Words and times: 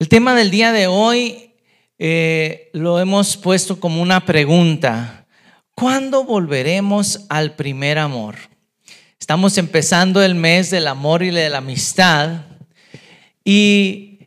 El 0.00 0.08
tema 0.08 0.36
del 0.36 0.52
día 0.52 0.70
de 0.70 0.86
hoy 0.86 1.54
eh, 1.98 2.70
lo 2.72 3.00
hemos 3.00 3.36
puesto 3.36 3.80
como 3.80 4.00
una 4.00 4.24
pregunta. 4.24 5.26
¿Cuándo 5.74 6.22
volveremos 6.22 7.26
al 7.28 7.56
primer 7.56 7.98
amor? 7.98 8.36
Estamos 9.18 9.58
empezando 9.58 10.22
el 10.22 10.36
mes 10.36 10.70
del 10.70 10.86
amor 10.86 11.24
y 11.24 11.30
de 11.30 11.50
la 11.50 11.58
amistad 11.58 12.42
y 13.42 14.20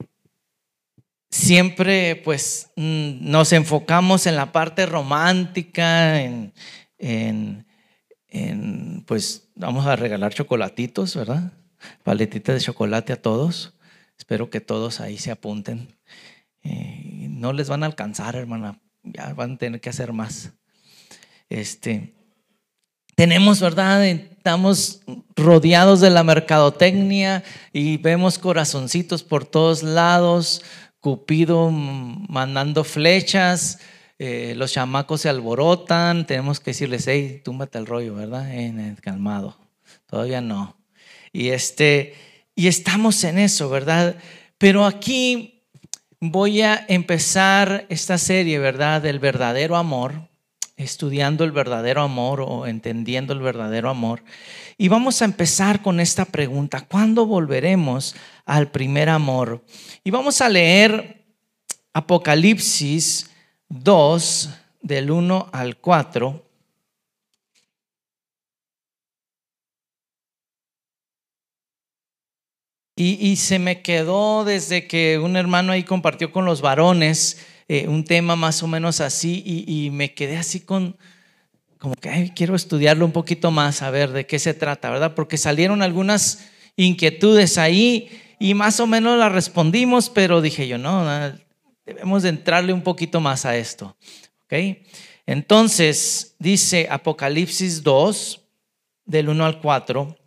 siempre 1.29 2.17
pues 2.17 2.69
mm, 2.75 3.31
nos 3.31 3.53
enfocamos 3.53 4.27
en 4.27 4.35
la 4.35 4.51
parte 4.51 4.85
romántica, 4.85 6.21
en, 6.21 6.53
en, 6.97 7.65
pues 9.07 9.47
vamos 9.55 9.87
a 9.87 9.95
regalar 9.95 10.33
chocolatitos, 10.33 11.15
¿verdad? 11.15 11.53
Paletitas 12.03 12.55
de 12.55 12.61
chocolate 12.61 13.13
a 13.13 13.21
todos. 13.21 13.73
Espero 14.21 14.51
que 14.51 14.61
todos 14.61 14.99
ahí 14.99 15.17
se 15.17 15.31
apunten. 15.31 15.97
Eh, 16.61 17.25
no 17.31 17.53
les 17.53 17.69
van 17.69 17.81
a 17.81 17.87
alcanzar, 17.87 18.35
hermana. 18.35 18.79
Ya 19.01 19.33
van 19.33 19.53
a 19.53 19.57
tener 19.57 19.81
que 19.81 19.89
hacer 19.89 20.13
más. 20.13 20.51
Este, 21.49 22.13
tenemos, 23.15 23.59
¿verdad? 23.59 24.05
Estamos 24.05 25.01
rodeados 25.35 26.01
de 26.01 26.11
la 26.11 26.23
mercadotecnia 26.23 27.43
y 27.73 27.97
vemos 27.97 28.37
corazoncitos 28.37 29.23
por 29.23 29.43
todos 29.43 29.81
lados, 29.81 30.61
Cupido 30.99 31.71
mandando 31.71 32.83
flechas, 32.83 33.79
eh, 34.19 34.53
los 34.55 34.71
chamacos 34.71 35.21
se 35.21 35.29
alborotan, 35.29 36.27
tenemos 36.27 36.59
que 36.59 36.69
decirles, 36.69 37.07
hey, 37.07 37.41
túmbate 37.43 37.79
el 37.79 37.87
rollo, 37.87 38.13
¿verdad? 38.13 38.53
En 38.53 38.95
calmado. 38.97 39.57
Todavía 40.05 40.41
no. 40.41 40.77
Y 41.33 41.49
este, 41.49 42.13
y 42.61 42.67
estamos 42.67 43.23
en 43.23 43.39
eso, 43.39 43.71
¿verdad? 43.71 44.17
Pero 44.59 44.85
aquí 44.85 45.63
voy 46.19 46.61
a 46.61 46.85
empezar 46.89 47.87
esta 47.89 48.19
serie, 48.19 48.59
¿verdad? 48.59 49.01
Del 49.01 49.17
verdadero 49.17 49.77
amor, 49.77 50.29
estudiando 50.77 51.43
el 51.43 51.51
verdadero 51.51 52.03
amor 52.03 52.39
o 52.39 52.67
entendiendo 52.67 53.33
el 53.33 53.39
verdadero 53.39 53.89
amor. 53.89 54.23
Y 54.77 54.89
vamos 54.89 55.23
a 55.23 55.25
empezar 55.25 55.81
con 55.81 55.99
esta 55.99 56.23
pregunta, 56.23 56.81
¿cuándo 56.81 57.25
volveremos 57.25 58.15
al 58.45 58.69
primer 58.69 59.09
amor? 59.09 59.65
Y 60.03 60.11
vamos 60.11 60.39
a 60.39 60.47
leer 60.47 61.25
Apocalipsis 61.93 63.31
2, 63.69 64.49
del 64.83 65.09
1 65.09 65.49
al 65.51 65.77
4. 65.77 66.45
Y, 73.03 73.35
se 73.37 73.57
me 73.57 73.81
quedó 73.81 74.45
desde 74.45 74.85
que 74.85 75.17
un 75.17 75.35
hermano 75.35 75.71
ahí 75.71 75.83
compartió 75.83 76.31
con 76.31 76.45
los 76.45 76.61
varones 76.61 77.43
eh, 77.67 77.87
un 77.87 78.03
tema 78.03 78.35
más 78.35 78.61
o 78.61 78.67
menos 78.67 79.01
así 79.01 79.41
y, 79.43 79.89
me 79.89 80.13
quedé 80.13 80.37
así 80.37 80.59
con, 80.59 80.97
como 81.79 81.95
que 81.95 82.31
quiero 82.35 82.53
estudiarlo 82.53 83.03
un 83.03 83.11
poquito 83.11 83.49
más, 83.49 83.81
a 83.81 83.89
ver 83.89 84.11
de 84.11 84.27
qué 84.27 84.37
se 84.37 84.53
trata, 84.53 84.91
¿verdad? 84.91 85.15
Porque 85.15 85.39
salieron 85.39 85.81
algunas 85.81 86.45
inquietudes 86.75 87.57
ahí 87.57 88.07
y 88.37 88.53
más 88.53 88.79
o 88.79 88.85
menos 88.85 89.17
las 89.17 89.31
respondimos, 89.31 90.11
pero 90.11 90.39
dije 90.39 90.67
yo, 90.67 90.77
no, 90.77 91.03
debemos 91.87 92.21
de 92.21 92.29
entrarle 92.29 92.71
un 92.71 92.83
poquito 92.83 93.19
más 93.19 93.45
a 93.45 93.57
esto, 93.57 93.97
¿ok? 94.43 94.77
Entonces, 95.25 96.35
dice 96.37 96.87
Apocalipsis 96.87 97.81
2, 97.81 98.41
del 99.05 99.29
1 99.29 99.43
al 99.43 99.59
4. 99.59 100.20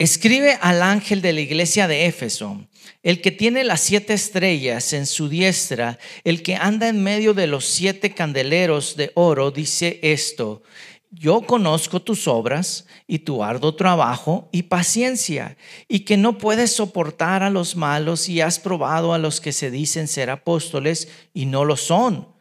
Escribe 0.00 0.58
al 0.62 0.80
ángel 0.82 1.20
de 1.20 1.34
la 1.34 1.42
iglesia 1.42 1.86
de 1.86 2.06
Éfeso, 2.06 2.66
el 3.02 3.20
que 3.20 3.30
tiene 3.30 3.64
las 3.64 3.82
siete 3.82 4.14
estrellas 4.14 4.94
en 4.94 5.04
su 5.04 5.28
diestra, 5.28 5.98
el 6.24 6.42
que 6.42 6.56
anda 6.56 6.88
en 6.88 7.02
medio 7.02 7.34
de 7.34 7.46
los 7.46 7.66
siete 7.66 8.14
candeleros 8.14 8.96
de 8.96 9.12
oro, 9.14 9.50
dice 9.50 10.00
esto, 10.02 10.62
yo 11.10 11.42
conozco 11.42 12.00
tus 12.00 12.26
obras 12.28 12.86
y 13.06 13.18
tu 13.18 13.44
arduo 13.44 13.74
trabajo 13.74 14.48
y 14.52 14.62
paciencia, 14.62 15.58
y 15.86 16.00
que 16.00 16.16
no 16.16 16.38
puedes 16.38 16.74
soportar 16.74 17.42
a 17.42 17.50
los 17.50 17.76
malos 17.76 18.30
y 18.30 18.40
has 18.40 18.58
probado 18.58 19.12
a 19.12 19.18
los 19.18 19.42
que 19.42 19.52
se 19.52 19.70
dicen 19.70 20.08
ser 20.08 20.30
apóstoles 20.30 21.08
y 21.34 21.44
no 21.44 21.66
lo 21.66 21.76
son 21.76 22.39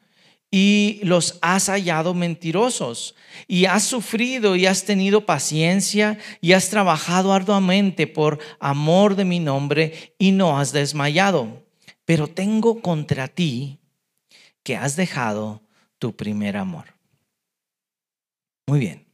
y 0.51 0.99
los 1.03 1.37
has 1.41 1.67
hallado 1.67 2.13
mentirosos 2.13 3.15
y 3.47 3.65
has 3.65 3.83
sufrido 3.83 4.55
y 4.55 4.65
has 4.65 4.83
tenido 4.83 5.25
paciencia 5.25 6.17
y 6.41 6.53
has 6.53 6.69
trabajado 6.69 7.33
arduamente 7.33 8.07
por 8.07 8.39
amor 8.59 9.15
de 9.15 9.25
mi 9.25 9.39
nombre 9.39 10.15
y 10.17 10.31
no 10.31 10.59
has 10.59 10.71
desmayado. 10.71 11.65
Pero 12.05 12.27
tengo 12.27 12.81
contra 12.81 13.27
ti 13.27 13.79
que 14.63 14.75
has 14.75 14.95
dejado 14.95 15.61
tu 15.99 16.15
primer 16.15 16.57
amor. 16.57 16.85
Muy 18.67 18.79
bien. 18.79 19.08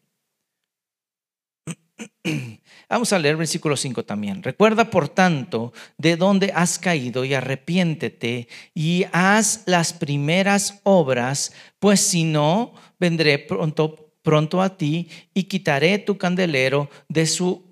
Vamos 2.90 3.14
a 3.14 3.20
leer 3.20 3.38
versículo 3.38 3.76
5 3.76 4.04
también. 4.04 4.44
Recuerda, 4.44 4.90
por 4.90 5.10
tanto, 5.10 5.74
de 5.98 6.16
dónde 6.18 6.52
has 6.56 6.78
caído 6.78 7.26
y 7.26 7.34
arrepiéntete 7.34 8.48
y 8.74 9.06
haz 9.12 9.64
las 9.66 9.94
primeras 9.94 10.82
obras, 10.84 11.54
pues 11.80 12.00
si 12.00 12.24
no, 12.24 12.74
vendré 13.00 13.40
pronto, 13.40 14.14
pronto 14.22 14.62
a 14.62 14.78
ti 14.78 15.10
y 15.34 15.44
quitaré 15.44 15.98
tu 16.00 16.18
candelero 16.18 16.90
de 17.10 17.26
su, 17.26 17.64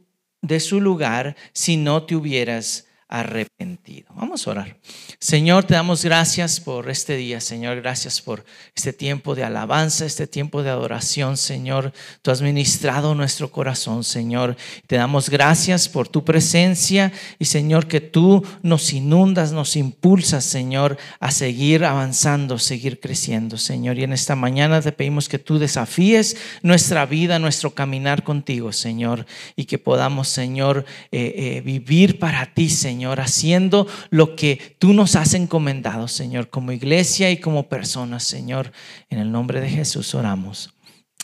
de 0.41 0.59
su 0.59 0.81
lugar 0.81 1.35
si 1.51 1.77
no 1.77 2.03
te 2.03 2.15
hubieras 2.15 2.87
arrepentido. 3.13 4.07
Vamos 4.15 4.47
a 4.47 4.51
orar. 4.51 4.77
Señor, 5.19 5.65
te 5.65 5.75
damos 5.75 6.03
gracias 6.03 6.59
por 6.59 6.89
este 6.89 7.15
día, 7.15 7.39
Señor. 7.39 7.79
Gracias 7.79 8.19
por 8.19 8.43
este 8.75 8.91
tiempo 8.91 9.35
de 9.35 9.43
alabanza, 9.43 10.07
este 10.07 10.25
tiempo 10.25 10.63
de 10.63 10.71
adoración, 10.71 11.37
Señor. 11.37 11.93
Tú 12.23 12.31
has 12.31 12.41
ministrado 12.41 13.13
nuestro 13.13 13.51
corazón, 13.51 14.03
Señor. 14.03 14.57
Te 14.87 14.95
damos 14.95 15.29
gracias 15.29 15.87
por 15.87 16.07
tu 16.07 16.25
presencia 16.25 17.13
y, 17.37 17.45
Señor, 17.45 17.87
que 17.87 18.01
tú 18.01 18.43
nos 18.63 18.91
inundas, 18.93 19.51
nos 19.51 19.75
impulsas, 19.75 20.43
Señor, 20.43 20.97
a 21.19 21.29
seguir 21.29 21.85
avanzando, 21.85 22.57
seguir 22.57 22.99
creciendo, 22.99 23.59
Señor. 23.59 23.99
Y 23.99 24.05
en 24.05 24.13
esta 24.13 24.35
mañana 24.35 24.81
te 24.81 24.91
pedimos 24.91 25.29
que 25.29 25.37
tú 25.37 25.59
desafíes 25.59 26.35
nuestra 26.63 27.05
vida, 27.05 27.37
nuestro 27.37 27.75
caminar 27.75 28.23
contigo, 28.23 28.73
Señor, 28.73 29.27
y 29.55 29.65
que 29.65 29.77
podamos, 29.77 30.29
Señor, 30.29 30.83
eh, 31.11 31.33
eh, 31.37 31.61
vivir 31.61 32.17
para 32.17 32.51
ti, 32.55 32.71
Señor 32.71 33.02
Haciendo 33.11 33.87
lo 34.09 34.35
que 34.35 34.75
tú 34.79 34.93
nos 34.93 35.15
has 35.15 35.33
encomendado, 35.33 36.07
Señor, 36.07 36.49
como 36.49 36.71
iglesia 36.71 37.31
y 37.31 37.39
como 37.39 37.69
personas, 37.69 38.23
Señor. 38.23 38.71
En 39.09 39.19
el 39.19 39.31
nombre 39.31 39.61
de 39.61 39.69
Jesús 39.69 40.15
oramos. 40.15 40.73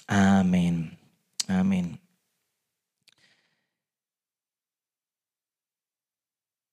Amén. 0.07 0.97
Amén. 1.47 2.00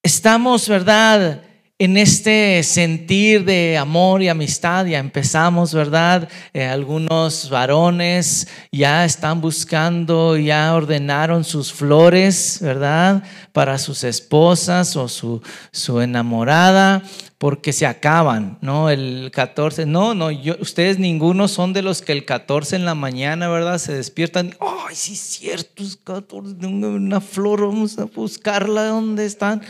Estamos, 0.03 0.69
¿verdad? 0.69 1.43
En 1.79 1.99
este 1.99 2.63
sentir 2.63 3.45
de 3.45 3.77
amor 3.77 4.23
y 4.23 4.29
amistad, 4.29 4.87
ya 4.87 4.99
empezamos, 4.99 5.75
¿verdad? 5.75 6.27
Eh, 6.55 6.65
algunos 6.65 7.51
varones 7.51 8.49
ya 8.73 9.05
están 9.05 9.43
buscando, 9.43 10.39
ya 10.39 10.75
ordenaron 10.75 11.45
sus 11.45 11.75
flores, 11.75 12.61
¿verdad? 12.63 13.23
Para 13.53 13.77
sus 13.77 14.05
esposas 14.05 14.97
o 14.97 15.07
su, 15.07 15.43
su 15.71 16.01
enamorada, 16.01 17.03
porque 17.37 17.75
se 17.75 17.85
acaban, 17.85 18.57
¿no? 18.63 18.89
El 18.89 19.31
14, 19.31 19.85
no, 19.85 20.15
no, 20.15 20.31
yo, 20.31 20.57
ustedes 20.61 20.99
ninguno 20.99 21.47
son 21.47 21.75
de 21.75 21.83
los 21.83 22.01
que 22.01 22.13
el 22.13 22.25
14 22.25 22.77
en 22.77 22.87
la 22.87 22.95
mañana, 22.95 23.51
¿verdad? 23.51 23.77
Se 23.77 23.93
despiertan, 23.93 24.57
ay, 24.61 24.95
sí 24.95 25.15
cierto, 25.15 25.83
es 25.83 25.99
14, 25.99 26.67
una 26.67 27.21
flor, 27.21 27.67
vamos 27.67 27.99
a 27.99 28.05
buscarla, 28.05 28.85
¿dónde 28.87 29.27
están? 29.27 29.61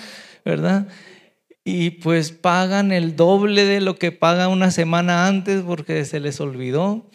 ¿Verdad? 0.44 0.86
Y 1.68 1.90
pues 1.90 2.30
pagan 2.30 2.92
el 2.92 3.16
doble 3.16 3.64
de 3.64 3.80
lo 3.80 3.96
que 3.96 4.12
pagan 4.12 4.50
una 4.50 4.70
semana 4.70 5.26
antes 5.26 5.62
porque 5.62 6.04
se 6.04 6.20
les 6.20 6.40
olvidó. 6.40 7.10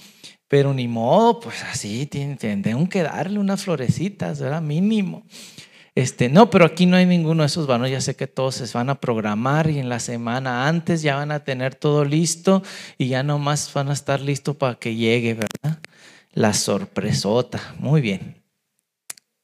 Pero 0.50 0.74
ni 0.74 0.90
modo, 0.90 1.40
pues 1.40 1.64
así 1.64 2.06
tienen, 2.06 2.38
que 2.90 3.02
darle 3.02 3.40
unas 3.40 3.64
florecitas, 3.64 4.42
¿verdad? 4.42 4.62
Mínimo. 4.62 5.26
Este, 5.96 6.28
no, 6.28 6.50
pero 6.50 6.66
aquí 6.66 6.86
no 6.86 6.98
hay 6.98 7.06
ninguno 7.06 7.44
de 7.44 7.48
esos 7.48 7.66
vanos. 7.66 7.90
Ya 7.90 8.02
sé 8.02 8.18
que 8.18 8.28
todos 8.28 8.56
se 8.56 8.78
van 8.78 8.90
a 8.90 9.00
programar 9.00 9.70
y 9.70 9.80
en 9.80 9.88
la 9.88 10.02
semana 10.02 10.68
antes 10.68 11.02
ya 11.02 11.16
van 11.16 11.32
a 11.32 11.46
tener 11.46 11.76
todo 11.76 12.04
listo 12.04 12.62
y 12.98 13.08
ya 13.08 13.24
nomás 13.24 13.74
van 13.74 13.88
a 13.88 13.94
estar 13.94 14.20
listos 14.20 14.58
para 14.58 14.76
que 14.76 14.96
llegue, 14.96 15.34
¿verdad? 15.34 15.80
La 16.34 16.54
sorpresota. 16.54 17.74
Muy 17.80 18.02
bien. 18.02 18.44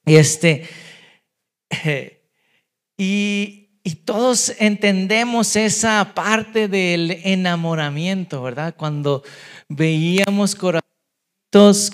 Este, 0.04 0.68
y 2.98 3.67
y 3.88 3.94
todos 3.94 4.52
entendemos 4.58 5.56
esa 5.56 6.12
parte 6.14 6.68
del 6.68 7.22
enamoramiento, 7.24 8.42
¿verdad? 8.42 8.74
Cuando 8.76 9.22
veíamos 9.66 10.54
corazón 10.54 10.86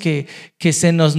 que, 0.00 0.26
que 0.58 0.72
se 0.72 0.92
nos 0.92 1.14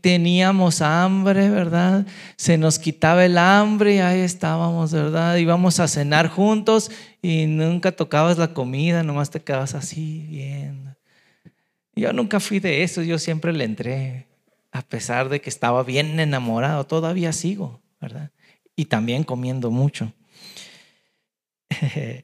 teníamos 0.00 0.80
hambre, 0.80 1.50
¿verdad? 1.50 2.06
Se 2.36 2.56
nos 2.56 2.78
quitaba 2.78 3.26
el 3.26 3.36
hambre 3.36 3.96
y 3.96 3.98
ahí 3.98 4.20
estábamos, 4.20 4.92
¿verdad? 4.92 5.36
Íbamos 5.36 5.78
a 5.78 5.88
cenar 5.88 6.28
juntos 6.28 6.90
y 7.20 7.44
nunca 7.44 7.92
tocabas 7.92 8.38
la 8.38 8.54
comida, 8.54 9.02
nomás 9.02 9.28
te 9.28 9.40
quedabas 9.40 9.74
así 9.74 10.24
bien. 10.30 10.96
Yo 11.94 12.14
nunca 12.14 12.40
fui 12.40 12.60
de 12.60 12.82
eso, 12.82 13.02
yo 13.02 13.18
siempre 13.18 13.52
le 13.52 13.64
entré, 13.64 14.26
a 14.72 14.80
pesar 14.80 15.28
de 15.28 15.42
que 15.42 15.50
estaba 15.50 15.82
bien 15.82 16.18
enamorado, 16.18 16.86
todavía 16.86 17.34
sigo, 17.34 17.82
¿verdad? 18.00 18.30
Y 18.78 18.84
también 18.84 19.24
comiendo 19.24 19.72
mucho. 19.72 20.12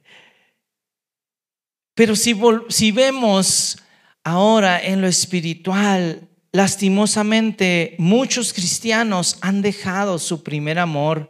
Pero 1.93 2.15
si, 2.15 2.33
si 2.69 2.91
vemos 2.91 3.77
ahora 4.23 4.81
en 4.81 5.01
lo 5.01 5.07
espiritual, 5.07 6.29
lastimosamente 6.53 7.95
muchos 7.97 8.53
cristianos 8.53 9.37
han 9.41 9.61
dejado 9.61 10.17
su 10.17 10.43
primer 10.43 10.79
amor 10.79 11.29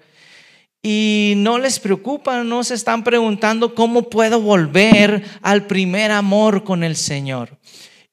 y 0.84 1.34
no 1.38 1.58
les 1.58 1.80
preocupa, 1.80 2.44
no 2.44 2.64
se 2.64 2.76
están 2.76 3.04
preguntando 3.04 3.74
cómo 3.74 4.04
puedo 4.12 4.40
volver 4.40 5.24
al 5.42 5.66
primer 5.66 6.12
amor 6.12 6.64
con 6.64 6.84
el 6.84 6.96
Señor. 6.96 7.58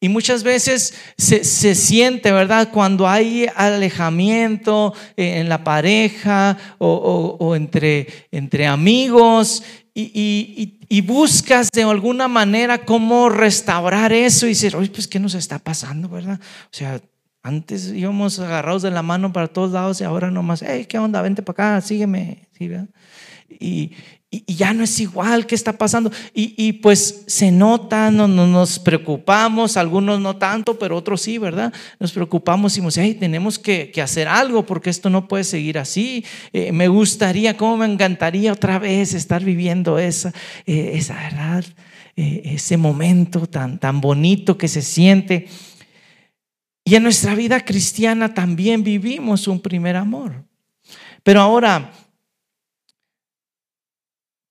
Y 0.02 0.08
muchas 0.08 0.42
veces 0.42 0.94
se, 1.16 1.74
siente, 1.76 2.32
¿verdad? 2.32 2.70
Cuando 2.72 3.08
hay 3.08 3.46
alejamiento 3.54 4.94
en 5.16 5.48
la 5.48 5.62
pareja 5.62 6.58
o, 6.78 7.54
entre, 7.54 8.08
entre 8.32 8.66
amigos 8.66 9.62
y, 9.94 11.02
buscas 11.06 11.70
de 11.70 11.84
alguna 11.84 12.26
manera 12.26 12.84
cómo 12.84 13.28
restaurar 13.28 14.12
eso 14.12 14.46
y 14.46 14.48
decir, 14.48 14.74
oye, 14.74 14.90
pues, 14.90 15.06
¿qué 15.06 15.20
nos 15.20 15.34
está 15.34 15.60
pasando, 15.60 16.08
verdad? 16.08 16.40
O 16.64 16.72
sea, 16.72 17.00
antes 17.44 17.92
íbamos 17.92 18.40
agarrados 18.40 18.82
de 18.82 18.90
la 18.90 19.02
mano 19.02 19.32
para 19.32 19.46
todos 19.46 19.70
lados 19.70 20.00
y 20.00 20.04
ahora 20.04 20.32
nomás, 20.32 20.64
hey, 20.66 20.84
¿qué 20.88 20.98
onda? 20.98 21.22
Vente 21.22 21.44
para 21.44 21.76
acá, 21.76 21.86
sígueme. 21.86 22.48
y, 23.48 23.92
ya 24.46 24.72
no 24.72 24.82
es 24.82 24.98
igual, 24.98 25.46
¿qué 25.46 25.54
está 25.54 25.76
pasando? 25.76 26.10
Y, 26.32 26.72
pues 26.74 27.24
se 27.26 27.50
nota, 27.50 28.10
no, 28.10 28.26
nos 28.26 28.78
preocupamos, 28.78 29.76
algunos 29.76 30.20
no 30.20 30.36
tanto, 30.36 30.78
pero 30.78 30.96
otros 30.96 31.20
sí, 31.20 31.36
¿verdad? 31.36 31.72
Nos 32.00 32.12
preocupamos 32.12 32.72
y 32.72 32.74
decimos, 32.76 32.96
hey, 32.96 33.14
tenemos 33.18 33.58
que, 33.58 33.92
hacer 34.02 34.28
algo 34.28 34.64
porque 34.64 34.88
esto 34.88 35.10
no 35.10 35.28
puede 35.28 35.44
seguir 35.44 35.78
así. 35.78 36.24
Eh, 36.52 36.72
me 36.72 36.88
gustaría, 36.88 37.56
cómo 37.58 37.76
me 37.76 37.86
encantaría 37.86 38.52
otra 38.52 38.78
vez 38.78 39.12
estar 39.12 39.44
viviendo 39.44 39.98
esa, 39.98 40.32
eh, 40.66 40.92
esa 40.94 41.14
verdad, 41.14 41.64
eh, 42.16 42.42
ese 42.46 42.78
momento 42.78 43.46
tan, 43.46 43.78
tan 43.78 44.00
bonito 44.00 44.56
que 44.56 44.68
se 44.68 44.80
siente. 44.80 45.46
Y 46.84 46.94
en 46.94 47.02
nuestra 47.02 47.34
vida 47.34 47.64
cristiana 47.64 48.32
también 48.32 48.82
vivimos 48.82 49.46
un 49.46 49.60
primer 49.60 49.96
amor. 49.96 50.44
Pero 51.22 51.40
ahora, 51.40 51.92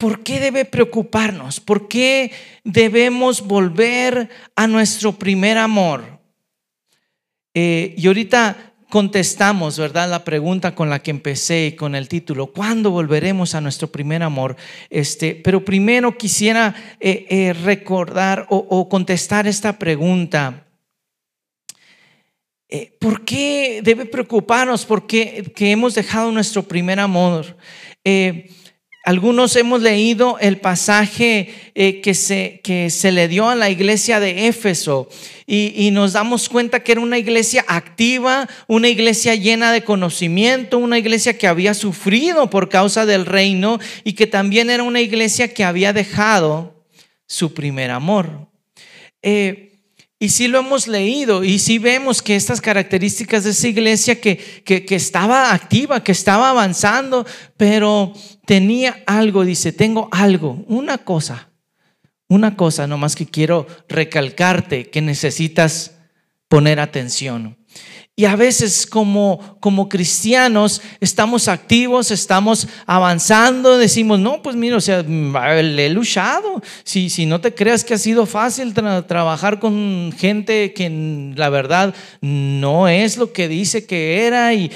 ¿por 0.01 0.23
qué 0.23 0.39
debe 0.39 0.65
preocuparnos? 0.65 1.59
¿Por 1.59 1.87
qué 1.87 2.31
debemos 2.63 3.41
volver 3.45 4.29
a 4.55 4.65
nuestro 4.65 5.13
primer 5.13 5.59
amor? 5.59 6.19
Eh, 7.53 7.93
y 7.95 8.07
ahorita 8.07 8.73
contestamos, 8.89 9.77
¿verdad? 9.77 10.09
La 10.09 10.23
pregunta 10.23 10.73
con 10.73 10.89
la 10.89 11.03
que 11.03 11.11
empecé 11.11 11.75
con 11.77 11.93
el 11.93 12.07
título, 12.07 12.47
¿cuándo 12.47 12.89
volveremos 12.89 13.53
a 13.53 13.61
nuestro 13.61 13.91
primer 13.91 14.23
amor? 14.23 14.55
Este, 14.89 15.35
pero 15.35 15.63
primero 15.63 16.17
quisiera 16.17 16.73
eh, 16.99 17.27
eh, 17.29 17.53
recordar 17.53 18.47
o 18.49 18.89
contestar 18.89 19.45
esta 19.45 19.77
pregunta. 19.77 20.65
¿Por 22.99 23.23
qué 23.23 23.81
debe 23.83 24.05
preocuparnos? 24.05 24.83
Porque 24.83 25.51
que 25.55 25.71
hemos 25.71 25.93
dejado 25.93 26.31
nuestro 26.31 26.63
primer 26.63 26.99
amor. 26.99 27.55
Algunos 29.03 29.55
hemos 29.55 29.81
leído 29.81 30.37
el 30.39 30.57
pasaje 30.57 31.53
eh, 31.73 32.01
que, 32.01 32.13
se, 32.13 32.61
que 32.63 32.89
se 32.89 33.11
le 33.11 33.27
dio 33.27 33.49
a 33.49 33.55
la 33.55 33.69
iglesia 33.69 34.19
de 34.19 34.47
Éfeso 34.47 35.09
y, 35.47 35.73
y, 35.75 35.91
nos 35.91 36.13
damos 36.13 36.49
cuenta 36.49 36.83
que 36.83 36.93
era 36.93 37.01
una 37.01 37.17
iglesia 37.17 37.65
activa, 37.67 38.47
una 38.67 38.89
iglesia 38.89 39.35
llena 39.35 39.71
de 39.71 39.83
conocimiento, 39.83 40.77
una 40.77 40.99
iglesia 40.99 41.37
que 41.37 41.47
había 41.47 41.73
sufrido 41.73 42.49
por 42.49 42.69
causa 42.69 43.05
del 43.05 43.25
reino 43.25 43.79
y 44.03 44.13
que 44.13 44.27
también 44.27 44.69
era 44.69 44.83
una 44.83 45.01
iglesia 45.01 45.53
que 45.53 45.63
había 45.63 45.93
dejado 45.93 46.85
su 47.25 47.53
primer 47.53 47.91
amor. 47.91 48.49
Y 50.21 50.29
sí 50.29 50.47
lo 50.47 50.59
hemos 50.59 50.87
leído 50.87 51.43
y 51.43 51.57
sí 51.57 51.79
vemos 51.79 52.21
que 52.21 52.35
estas 52.35 52.61
características 52.61 53.43
de 53.43 53.49
esa 53.49 53.67
iglesia 53.67 54.21
que, 54.21 54.37
que, 54.37 54.85
estaba 54.95 55.51
activa, 55.51 56.03
que 56.03 56.11
estaba 56.11 56.51
avanzando, 56.51 57.25
pero 57.57 58.13
tenía 58.45 59.01
algo, 59.07 59.43
dice, 59.43 59.71
tengo 59.71 60.09
algo, 60.11 60.63
una 60.67 60.99
cosa, 60.99 61.49
una 62.27 62.55
cosa 62.55 62.85
nomás 62.85 63.15
que 63.15 63.25
quiero 63.25 63.65
recalcarte 63.89 64.91
que 64.91 65.01
necesitas 65.01 65.97
poner 66.47 66.79
atención. 66.79 67.57
Y 68.21 68.25
a 68.25 68.35
veces 68.35 68.85
como, 68.85 69.57
como 69.59 69.89
cristianos 69.89 70.83
estamos 70.99 71.47
activos, 71.47 72.11
estamos 72.11 72.67
avanzando, 72.85 73.79
decimos, 73.79 74.19
no, 74.19 74.43
pues 74.43 74.55
mira, 74.55 74.77
o 74.77 74.79
sea, 74.79 75.01
le 75.01 75.87
he 75.87 75.89
luchado. 75.89 76.61
Si, 76.83 77.09
si 77.09 77.25
no 77.25 77.41
te 77.41 77.55
creas 77.55 77.83
que 77.83 77.95
ha 77.95 77.97
sido 77.97 78.27
fácil 78.27 78.75
trabajar 78.75 79.59
con 79.59 80.13
gente 80.15 80.71
que 80.71 81.33
la 81.35 81.49
verdad 81.49 81.95
no 82.21 82.87
es 82.87 83.17
lo 83.17 83.33
que 83.33 83.47
dice 83.47 83.87
que 83.87 84.27
era 84.27 84.53
y, 84.53 84.71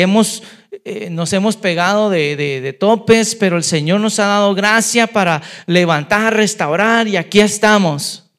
hemos... 0.00 0.44
Eh, 0.84 1.10
nos 1.10 1.32
hemos 1.32 1.56
pegado 1.56 2.08
de, 2.08 2.36
de 2.36 2.72
topes, 2.72 3.34
pero 3.34 3.56
el 3.56 3.64
Señor 3.64 4.00
nos 4.00 4.20
ha 4.20 4.26
dado 4.26 4.54
gracia 4.54 5.08
para 5.08 5.42
levantar, 5.66 6.36
restaurar 6.36 7.08
y 7.08 7.16
aquí 7.16 7.40
estamos. 7.40 8.29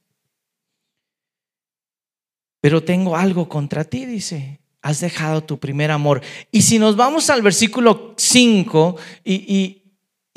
Pero 2.62 2.84
tengo 2.84 3.18
algo 3.18 3.50
contra 3.50 3.84
ti, 3.84 4.06
dice. 4.06 4.60
Has 4.84 5.02
dejado 5.02 5.44
tu 5.44 5.60
primer 5.60 5.92
amor. 5.92 6.22
Y 6.52 6.62
si 6.62 6.80
nos 6.80 6.96
vamos 6.96 7.30
al 7.30 7.42
versículo 7.42 8.14
5 8.18 8.96
y, 9.26 9.78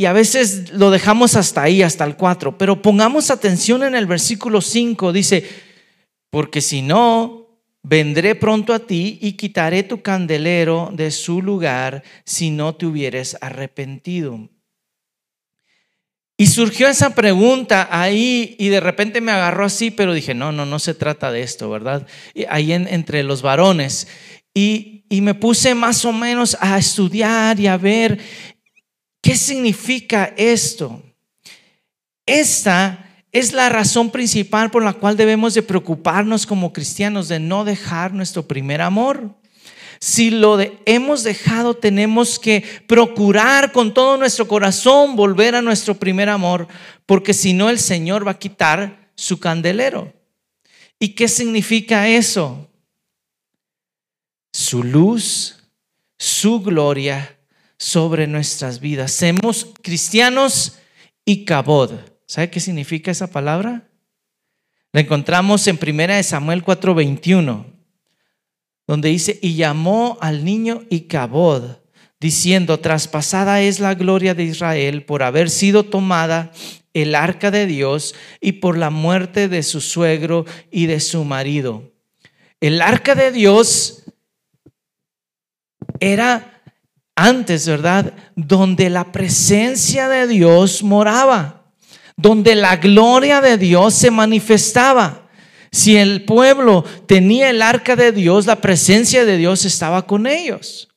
a 0.05 0.13
veces 0.13 0.73
lo 0.73 0.91
dejamos 0.91 1.37
hasta 1.37 1.63
ahí, 1.63 1.83
hasta 1.83 2.05
el 2.05 2.17
4, 2.17 2.59
pero 2.59 2.83
pongamos 2.83 3.31
atención 3.31 3.85
en 3.85 3.95
el 3.95 4.07
versículo 4.07 4.61
5, 4.61 5.13
dice, 5.13 5.49
porque 6.31 6.61
si 6.61 6.83
no, 6.83 7.61
vendré 7.83 8.35
pronto 8.35 8.75
a 8.75 8.81
ti 8.81 9.19
y 9.23 9.35
quitaré 9.35 9.83
tu 9.83 10.03
candelero 10.03 10.91
de 10.93 11.11
su 11.11 11.41
lugar 11.41 12.03
si 12.25 12.51
no 12.51 12.75
te 12.75 12.87
hubieres 12.87 13.39
arrepentido. 13.41 14.49
Y 16.37 16.47
surgió 16.49 16.89
esa 16.89 17.15
pregunta 17.15 17.89
ahí 17.91 18.57
y 18.59 18.69
de 18.69 18.81
repente 18.81 19.21
me 19.21 19.31
agarró 19.31 19.67
así, 19.67 19.93
pero 19.93 20.13
dije, 20.13 20.35
no, 20.35 20.51
no, 20.51 20.67
no 20.67 20.81
se 20.81 20.95
trata 20.95 21.31
de 21.31 21.43
esto, 21.43 21.71
¿verdad? 21.71 22.07
ahí 22.49 22.73
entre 22.73 23.23
los 23.23 23.41
varones. 23.41 24.09
Y, 24.53 25.05
y 25.09 25.21
me 25.21 25.35
puse 25.35 25.75
más 25.75 26.05
o 26.05 26.13
menos 26.13 26.57
a 26.61 26.77
estudiar 26.77 27.61
y 27.61 27.69
a 27.69 27.77
ver 27.77 28.19
qué 29.23 29.37
significa 29.37 30.35
esto. 30.37 31.01
Esta 32.27 33.05
es 33.31 33.53
la 33.53 33.69
razón 33.69 34.11
principal 34.11 34.71
por 34.71 34.85
la 34.85 34.95
cual 34.95 35.17
debemos 35.17 35.55
de 35.55 35.63
preocuparnos 35.63 36.47
como 36.47 36.73
cristianos 36.73 37.29
de 37.29 37.39
no 37.39 37.65
dejar 37.65 38.13
nuestro 38.13 38.49
primer 38.49 38.81
amor. 38.81 39.37
Si 40.05 40.29
lo 40.29 40.59
hemos 40.85 41.25
dejado, 41.25 41.73
tenemos 41.73 42.39
que 42.39 42.63
procurar 42.87 43.73
con 43.73 43.95
todo 43.95 44.19
nuestro 44.19 44.47
corazón 44.47 45.17
volver 45.17 45.55
a 45.55 45.63
nuestro 45.63 45.95
primer 45.95 46.29
amor, 46.29 46.69
porque 47.07 47.33
si 47.33 47.55
no 47.55 47.71
el 47.71 47.79
Señor 47.79 48.27
va 48.27 48.33
a 48.33 48.39
quitar 48.39 49.11
su 49.15 49.41
candelero. 49.41 50.13
¿Y 50.99 51.15
qué 51.15 51.27
significa 51.27 52.07
eso? 52.07 52.69
Su 54.53 54.85
luz, 54.85 55.65
su 56.19 56.61
gloria 56.61 57.39
sobre 57.79 58.27
nuestras 58.27 58.81
vidas. 58.81 59.11
Somos 59.11 59.69
cristianos 59.81 60.81
y 61.25 61.47
cabod. 61.47 61.93
¿Sabe 62.27 62.51
qué 62.51 62.61
significa 62.61 63.11
esa 63.11 63.29
palabra? 63.29 63.89
La 64.93 65.01
encontramos 65.01 65.67
en 65.67 65.79
1 65.83 66.23
Samuel 66.25 66.63
4:21 66.63 67.74
donde 68.87 69.09
dice, 69.09 69.39
y 69.43 69.55
llamó 69.55 70.19
al 70.21 70.45
niño 70.45 70.83
Icabod, 70.91 71.79
diciendo, 72.21 72.81
traspasada 72.81 73.61
es 73.61 73.81
la 73.81 73.95
gloria 73.95 74.35
de 74.35 74.45
Israel 74.45 75.05
por 75.05 75.23
haber 75.23 75.51
sido 75.51 75.85
tomada 75.85 76.53
el 76.95 77.15
arca 77.15 77.51
de 77.51 77.67
Dios 77.67 78.15
y 78.41 78.53
por 78.53 78.79
la 78.79 78.91
muerte 78.91 79.49
de 79.49 79.63
su 79.63 79.81
suegro 79.81 80.47
y 80.71 80.87
de 80.87 81.01
su 81.01 81.25
marido. 81.25 81.93
El 82.61 82.81
arca 82.81 83.15
de 83.15 83.33
Dios 83.33 84.05
era 86.01 86.63
antes, 87.17 87.67
¿verdad? 87.67 88.15
Donde 88.37 88.91
la 88.91 89.13
presencia 89.13 90.09
de 90.09 90.27
Dios 90.27 90.83
moraba, 90.83 91.73
donde 92.17 92.55
la 92.55 92.77
gloria 92.77 93.41
de 93.41 93.59
Dios 93.59 93.95
se 93.95 94.11
manifestaba. 94.11 95.24
Si 95.75 95.97
el 95.97 96.25
pueblo 96.25 96.85
tenía 97.07 97.51
el 97.51 97.61
arca 97.61 97.97
de 97.97 98.13
Dios, 98.13 98.47
la 98.47 98.61
presencia 98.61 99.25
de 99.25 99.37
Dios 99.37 99.65
estaba 99.65 100.07
con 100.07 100.29
ellos. 100.29 100.89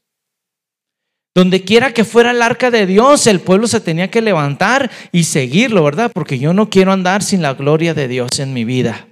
Donde 1.34 1.64
quiera 1.64 1.96
que 1.96 2.04
fuera 2.04 2.30
el 2.30 2.44
arca 2.44 2.70
de 2.70 2.86
Dios, 2.86 3.26
el 3.26 3.40
pueblo 3.40 3.68
se 3.68 3.82
tenía 3.82 4.12
que 4.12 4.22
levantar 4.22 4.92
y 5.12 5.24
seguirlo, 5.24 5.84
¿verdad? 5.84 6.12
Porque 6.14 6.38
yo 6.38 6.54
no 6.54 6.70
quiero 6.70 6.92
andar 6.92 7.24
sin 7.24 7.42
la 7.42 7.56
gloria 7.56 7.96
de 7.96 8.08
Dios 8.08 8.30
en 8.38 8.54
mi 8.54 8.66
vida. 8.66 9.08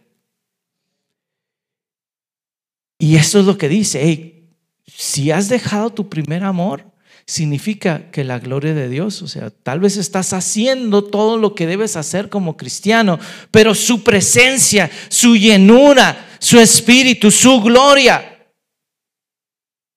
Y 2.99 3.15
eso 3.15 3.39
es 3.39 3.47
lo 3.47 3.57
que 3.57 3.67
dice, 3.67 4.01
hey, 4.03 4.51
si 4.85 5.31
has 5.31 5.49
dejado 5.49 5.89
tu 5.89 6.09
primer 6.09 6.43
amor, 6.43 6.85
significa 7.25 8.11
que 8.11 8.23
la 8.23 8.39
gloria 8.39 8.73
de 8.73 8.87
Dios, 8.87 9.21
o 9.21 9.27
sea, 9.27 9.49
tal 9.49 9.79
vez 9.79 9.97
estás 9.97 10.33
haciendo 10.33 11.03
todo 11.03 11.37
lo 11.37 11.55
que 11.55 11.65
debes 11.65 11.95
hacer 11.95 12.29
como 12.29 12.55
cristiano, 12.57 13.19
pero 13.51 13.73
su 13.73 14.03
presencia, 14.03 14.89
su 15.09 15.35
llenura, 15.35 16.37
su 16.39 16.59
espíritu, 16.59 17.31
su 17.31 17.61
gloria, 17.61 18.53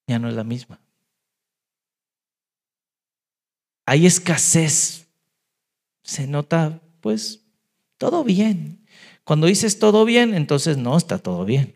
ya 0.06 0.18
no 0.18 0.28
es 0.28 0.34
la 0.34 0.44
misma. 0.44 0.80
hay 3.88 4.04
escasez. 4.04 5.06
Se 6.02 6.26
nota, 6.26 6.82
pues, 7.00 7.46
todo 7.96 8.22
bien. 8.22 8.86
Cuando 9.24 9.46
dices 9.46 9.78
todo 9.78 10.04
bien, 10.04 10.34
entonces 10.34 10.76
no 10.76 10.94
está 10.94 11.18
todo 11.18 11.46
bien. 11.46 11.74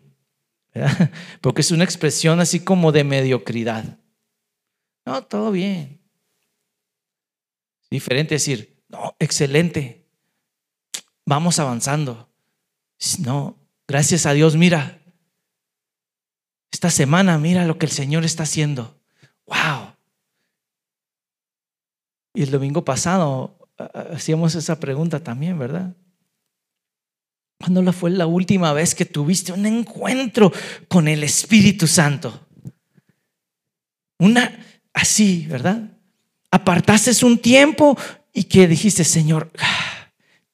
Porque 1.41 1.61
es 1.61 1.71
una 1.71 1.83
expresión 1.83 2.39
así 2.39 2.59
como 2.59 2.91
de 2.91 3.03
mediocridad. 3.03 3.97
No, 5.13 5.23
todo 5.23 5.51
bien. 5.51 6.01
Diferente 7.91 8.33
decir, 8.33 8.83
no, 8.89 9.15
excelente. 9.19 10.07
Vamos 11.23 11.59
avanzando. 11.59 12.33
No, 13.19 13.55
gracias 13.87 14.25
a 14.25 14.33
Dios, 14.33 14.55
mira. 14.55 15.03
Esta 16.71 16.89
semana, 16.89 17.37
mira 17.37 17.67
lo 17.67 17.77
que 17.77 17.85
el 17.85 17.91
Señor 17.91 18.25
está 18.25 18.41
haciendo. 18.41 18.99
Wow. 19.45 19.93
Y 22.33 22.41
el 22.41 22.49
domingo 22.49 22.83
pasado 22.83 23.69
hacíamos 24.15 24.55
esa 24.55 24.79
pregunta 24.79 25.23
también, 25.23 25.59
¿verdad? 25.59 25.95
¿Cuándo 27.59 27.93
fue 27.93 28.09
la 28.09 28.25
última 28.25 28.73
vez 28.73 28.95
que 28.95 29.05
tuviste 29.05 29.51
un 29.51 29.67
encuentro 29.67 30.51
con 30.87 31.07
el 31.07 31.23
Espíritu 31.23 31.85
Santo? 31.85 32.47
Una 34.17 34.72
así, 34.93 35.45
¿verdad? 35.49 35.89
Apartaste 36.51 37.25
un 37.25 37.37
tiempo 37.37 37.97
y 38.33 38.43
que 38.45 38.67
dijiste, 38.67 39.03
Señor, 39.03 39.51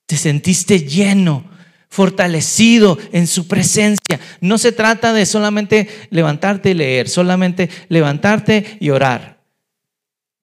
te 0.05 0.17
sentiste 0.17 0.79
lleno, 0.79 1.46
fortalecido 1.89 2.98
en 3.12 3.27
su 3.27 3.48
presencia. 3.48 4.19
No 4.41 4.58
se 4.58 4.72
trata 4.72 5.13
de 5.13 5.25
solamente 5.25 5.88
levantarte 6.10 6.72
y 6.72 6.74
leer, 6.74 7.10
solamente 7.10 7.69
levantarte 7.89 8.77
y 8.79 8.89
orar 8.89 9.39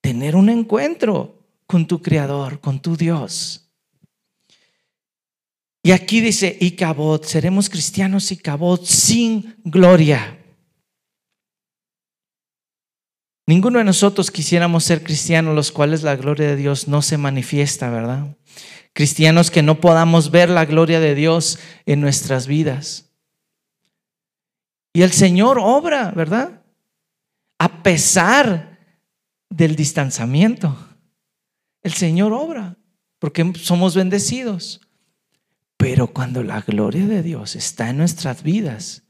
tener 0.07 0.37
un 0.37 0.47
encuentro 0.47 1.43
con 1.65 1.85
tu 1.85 2.01
Creador, 2.01 2.61
con 2.61 2.79
tu 2.79 2.95
Dios. 2.95 3.69
Y 5.83 5.91
aquí 5.91 6.21
dice, 6.21 6.57
y 6.61 6.71
cabot, 6.71 7.25
seremos 7.25 7.69
cristianos 7.69 8.31
y 8.31 8.37
cabot 8.37 8.85
sin 8.85 9.57
gloria. 9.65 10.36
Ninguno 13.47 13.79
de 13.79 13.85
nosotros 13.85 14.29
quisiéramos 14.29 14.83
ser 14.83 15.03
cristianos 15.03 15.55
los 15.55 15.71
cuales 15.71 16.03
la 16.03 16.17
gloria 16.17 16.47
de 16.47 16.57
Dios 16.57 16.89
no 16.89 17.01
se 17.01 17.17
manifiesta, 17.17 17.89
¿verdad? 17.89 18.35
Cristianos 18.91 19.49
que 19.49 19.63
no 19.63 19.79
podamos 19.79 20.31
ver 20.31 20.49
la 20.49 20.65
gloria 20.65 20.99
de 20.99 21.15
Dios 21.15 21.57
en 21.85 22.01
nuestras 22.01 22.45
vidas. 22.45 23.09
Y 24.91 25.01
el 25.03 25.13
Señor 25.13 25.59
obra, 25.61 26.11
¿verdad? 26.11 26.61
A 27.57 27.83
pesar 27.83 28.79
del 29.49 29.77
distanciamiento. 29.77 30.77
El 31.83 31.93
Señor 31.93 32.33
obra 32.33 32.77
porque 33.19 33.53
somos 33.55 33.95
bendecidos. 33.95 34.81
Pero 35.77 36.07
cuando 36.07 36.43
la 36.43 36.61
gloria 36.61 37.05
de 37.07 37.23
Dios 37.23 37.55
está 37.55 37.91
en 37.91 37.97
nuestras 37.97 38.43
vidas, 38.43 39.03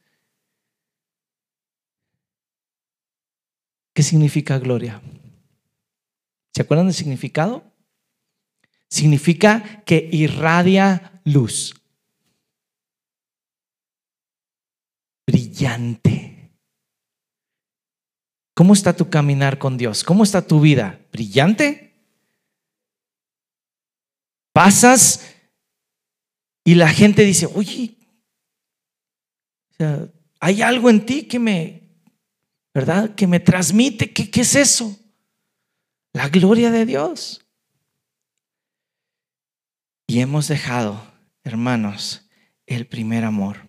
¿qué 3.98 4.04
significa 4.04 4.60
gloria? 4.60 5.02
¿Se 6.54 6.62
acuerdan 6.62 6.86
del 6.86 6.94
significado? 6.94 7.64
Significa 8.88 9.84
que 9.86 10.08
irradia 10.12 11.20
luz. 11.26 11.74
Brillante. 15.26 16.52
¿Cómo 18.54 18.74
está 18.74 18.96
tu 18.96 19.10
caminar 19.10 19.58
con 19.58 19.80
Dios? 19.80 20.04
¿Cómo 20.04 20.24
está 20.24 20.46
tu 20.46 20.62
vida? 20.62 21.00
¿Brillante? 21.12 22.00
Pasas 24.54 25.26
y 26.64 26.76
la 26.76 26.90
gente 26.90 27.24
dice, 27.24 27.48
oye, 27.56 27.98
hay 30.40 30.62
algo 30.62 30.92
en 30.92 31.04
ti 31.04 31.24
que 31.24 31.40
me, 31.40 31.87
¿verdad? 32.78 33.16
Que 33.16 33.26
me 33.26 33.40
transmite, 33.40 34.14
¿qué, 34.14 34.30
qué 34.30 34.42
es 34.42 34.56
eso? 34.56 34.96
La 36.14 36.30
gloria 36.30 36.70
de 36.70 36.86
Dios. 36.86 37.44
Y 40.06 40.20
hemos 40.20 40.48
dejado, 40.48 41.02
hermanos, 41.44 42.30
el 42.68 42.86
primer 42.86 43.26
amor. 43.26 43.68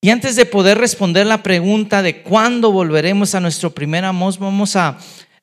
Y 0.00 0.10
antes 0.10 0.34
de 0.34 0.44
poder 0.44 0.78
responder 0.78 1.24
la 1.24 1.40
pregunta 1.40 2.02
de 2.02 2.24
cuándo 2.24 2.72
volveremos 2.72 3.36
a 3.36 3.40
nuestro 3.40 3.70
primer 3.70 4.04
amor, 4.04 4.36
vamos 4.40 4.74
a 4.74 4.98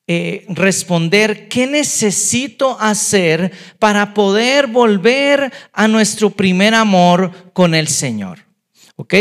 eh, 0.07 0.45
responder 0.49 1.47
qué 1.47 1.67
necesito 1.67 2.77
hacer 2.81 3.53
para 3.79 4.13
poder 4.13 4.67
volver 4.67 5.53
a 5.71 5.87
nuestro 5.87 6.31
primer 6.31 6.73
amor 6.73 7.53
con 7.53 7.73
el 7.73 7.87
Señor. 7.87 8.52
¿Ok? 8.95 9.13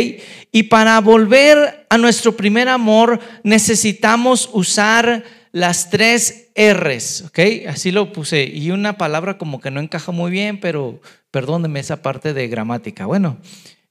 Y 0.50 0.64
para 0.64 1.00
volver 1.00 1.87
a 1.88 1.99
nuestro 1.99 2.37
primer 2.37 2.69
amor 2.69 3.21
necesitamos 3.43 4.50
usar 4.52 5.25
las 5.52 5.91
tres 5.91 6.50
R's, 6.55 7.25
¿ok? 7.26 7.69
Así 7.69 7.91
lo 7.91 8.12
puse. 8.12 8.45
Y 8.45 8.71
una 8.71 8.99
palabra 8.99 9.38
como 9.38 9.61
que 9.61 9.71
no 9.71 9.81
encaja 9.81 10.12
muy 10.12 10.31
bien, 10.31 10.61
pero 10.61 11.00
perdónenme 11.31 11.81
esa 11.81 12.02
parte 12.02 12.35
de 12.35 12.49
gramática. 12.49 13.07
Bueno, 13.07 13.38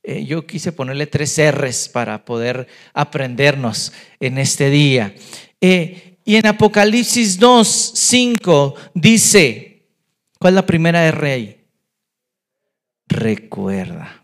eh, 0.03 0.25
yo 0.25 0.45
quise 0.45 0.71
ponerle 0.71 1.07
tres 1.07 1.39
R's 1.39 1.89
para 1.89 2.25
poder 2.25 2.67
aprendernos 2.93 3.93
en 4.19 4.38
este 4.38 4.69
día. 4.69 5.15
Eh, 5.59 6.17
y 6.25 6.35
en 6.35 6.47
Apocalipsis 6.47 7.39
2, 7.39 7.91
5 7.95 8.75
dice, 8.93 9.88
¿cuál 10.39 10.53
es 10.53 10.55
la 10.55 10.65
primera 10.65 11.05
R 11.07 11.31
ahí? 11.31 11.57
Recuerda. 13.07 14.20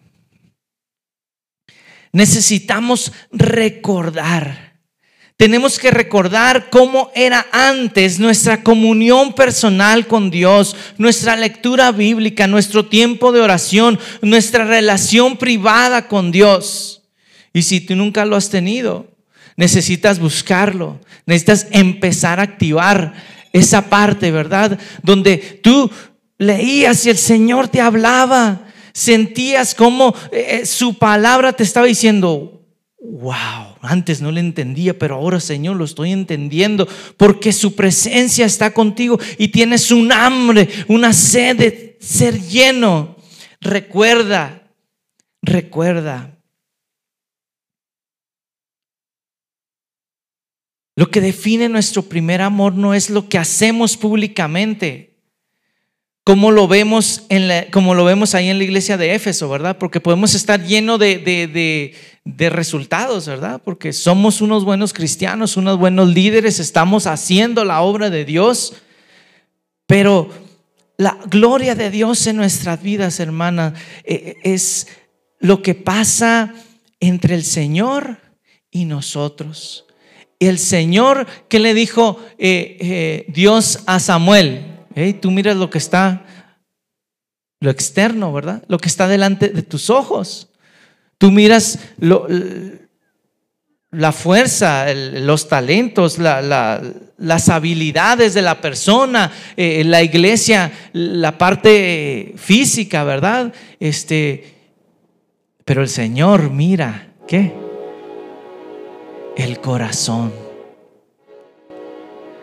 Necesitamos 2.18 3.12
recordar 3.32 4.68
tenemos 5.38 5.78
que 5.78 5.92
recordar 5.92 6.72
cómo 6.72 7.12
era 7.14 7.46
antes 7.52 8.18
nuestra 8.18 8.64
comunión 8.64 9.34
personal 9.34 10.08
con 10.08 10.32
Dios, 10.32 10.76
nuestra 10.98 11.36
lectura 11.36 11.92
bíblica, 11.92 12.48
nuestro 12.48 12.88
tiempo 12.88 13.32
de 13.32 13.42
oración, 13.42 14.00
nuestra 14.24 14.66
relación 14.66 15.38
privada 15.38 16.08
con 16.08 16.32
Dios. 16.32 17.04
Y 17.54 17.62
si 17.62 17.82
tú 17.82 17.96
nunca 17.96 18.26
lo 18.26 18.36
has 18.36 18.50
tenido, 18.50 19.16
necesitas 19.58 20.18
buscarlo, 20.18 21.00
necesitas 21.28 21.68
empezar 21.70 22.40
a 22.40 22.44
activar 22.44 23.14
esa 23.54 23.92
parte, 23.92 24.32
¿verdad? 24.32 24.80
Donde 25.04 25.38
tú 25.38 25.92
leías 26.40 27.06
y 27.06 27.12
el 27.12 27.18
Señor 27.18 27.68
te 27.68 27.80
hablaba, 27.80 28.67
sentías 28.98 29.76
como 29.76 30.16
eh, 30.32 30.66
su 30.66 30.96
palabra 30.96 31.54
te 31.54 31.62
estaba 31.62 31.86
diciendo, 31.86 32.66
wow, 33.00 33.76
antes 33.82 34.22
no 34.22 34.32
le 34.32 34.40
entendía, 34.40 34.98
pero 34.98 35.14
ahora 35.14 35.40
Señor 35.40 35.76
lo 35.76 35.86
estoy 35.86 36.12
entendiendo 36.12 36.88
porque 37.16 37.54
su 37.54 37.76
presencia 37.76 38.48
está 38.48 38.74
contigo 38.74 39.20
y 39.38 39.50
tienes 39.50 39.92
un 39.92 40.12
hambre, 40.12 40.68
una 40.88 41.14
sed 41.14 41.58
de 41.58 41.98
ser 42.02 42.42
lleno. 42.42 43.18
Recuerda, 43.62 44.68
recuerda. 45.44 46.36
Lo 50.96 51.12
que 51.12 51.22
define 51.22 51.70
nuestro 51.70 52.02
primer 52.02 52.42
amor 52.42 52.74
no 52.74 52.96
es 52.96 53.12
lo 53.12 53.30
que 53.30 53.38
hacemos 53.38 53.96
públicamente, 53.96 55.17
como 56.28 56.52
lo 56.52 56.68
vemos, 56.68 57.24
en 57.30 57.72
como 57.72 57.96
lo 57.96 58.04
vemos 58.04 58.36
ahí 58.36 58.50
en 58.50 58.58
la 58.58 58.66
iglesia 58.66 58.98
de 58.98 59.16
Éfeso, 59.16 59.48
¿verdad? 59.48 59.78
Porque 59.78 60.02
podemos 60.02 60.36
estar 60.36 60.62
lleno 60.62 60.98
de, 60.98 61.94
de 62.26 62.50
resultados, 62.50 63.28
¿verdad? 63.28 63.62
Porque 63.64 63.94
somos 63.94 64.42
unos 64.42 64.66
buenos 64.66 64.92
cristianos, 64.92 65.56
unos 65.56 65.78
buenos 65.78 66.10
líderes, 66.10 66.60
estamos 66.60 67.08
haciendo 67.08 67.64
la 67.64 67.80
obra 67.80 68.10
de 68.10 68.26
Dios, 68.26 68.74
pero 69.86 70.30
la 70.98 71.18
gloria 71.30 71.76
de 71.76 71.90
Dios 71.92 72.28
en 72.28 72.36
nuestras 72.36 72.84
vidas, 72.84 73.22
hermana, 73.22 73.74
eh, 74.04 74.36
es 74.44 74.90
lo 75.40 75.62
que 75.62 75.76
pasa 75.76 76.54
entre 77.00 77.36
el 77.36 77.46
Señor 77.46 78.18
y 78.70 78.84
nosotros. 78.84 79.86
El 80.42 80.60
Señor 80.60 81.26
que 81.48 81.60
le 81.60 81.74
dijo 81.74 82.20
eh, 82.38 82.76
eh, 82.82 83.26
Dios 83.30 83.80
a 83.86 84.02
Samuel, 84.02 84.77
tú 85.22 85.32
miras 85.32 85.56
lo 85.56 85.70
que 85.70 85.78
está, 85.78 86.26
lo 87.60 87.70
externo, 87.70 88.34
¿verdad? 88.34 88.64
Lo 88.68 88.80
que 88.80 88.88
está 88.88 89.08
delante 89.08 89.50
de 89.50 89.62
tus 89.62 89.90
ojos. 89.90 90.50
Tú 91.18 91.32
miras 91.32 91.80
la 93.92 94.12
fuerza, 94.12 94.94
los 94.94 95.48
talentos, 95.48 96.18
las 96.20 97.50
habilidades 97.50 98.34
de 98.34 98.42
la 98.42 98.60
persona, 98.60 99.32
eh, 99.56 99.84
la 99.84 100.04
iglesia, 100.04 100.72
la 100.94 101.38
parte 101.38 102.34
física, 102.38 103.04
¿verdad? 103.04 103.54
Este, 103.80 104.56
pero 105.66 105.82
el 105.82 105.90
Señor 105.90 106.52
mira, 106.52 107.14
¿qué? 107.28 107.54
El 109.36 109.60
corazón. 109.60 110.32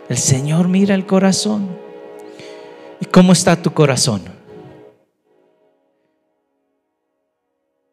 El 0.09 0.19
Señor 0.19 0.69
mira 0.69 0.95
el 0.95 1.07
corazón. 1.07 1.84
¿Y 3.01 3.07
cómo 3.07 3.33
está 3.33 3.61
tu 3.61 3.73
corazón? 3.73 4.23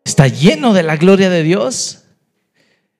¿Está 0.03 0.27
lleno 0.27 0.73
de 0.73 0.83
la 0.83 0.97
gloria 0.97 1.29
de 1.29 1.43
Dios? 1.43 2.03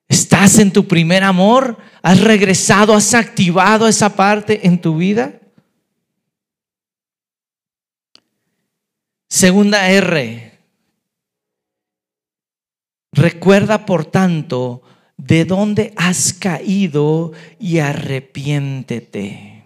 ¿Estás 0.08 0.60
en 0.60 0.74
tu 0.74 0.88
primer 0.88 1.24
amor? 1.24 1.78
¿Has 2.02 2.22
regresado? 2.22 2.94
¿Has 2.94 3.14
activado 3.14 3.88
esa 3.88 4.16
parte 4.16 4.68
en 4.68 4.82
tu 4.82 4.98
vida? 4.98 5.40
Segunda 9.30 9.90
R. 9.90 10.60
Recuerda, 13.14 13.86
por 13.86 14.06
tanto, 14.06 14.82
de 15.18 15.46
dónde 15.46 15.94
has 15.96 16.34
caído 16.34 17.34
y 17.60 17.80
arrepiéntete. 17.80 19.61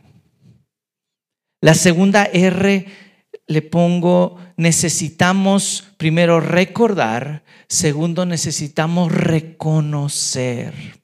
La 1.65 1.74
segunda 1.74 2.25
R 2.25 2.86
le 3.48 3.62
pongo, 3.63 4.38
necesitamos 4.55 5.95
primero 5.98 6.39
recordar, 6.39 7.43
segundo 7.67 8.24
necesitamos 8.24 9.12
reconocer. 9.12 11.01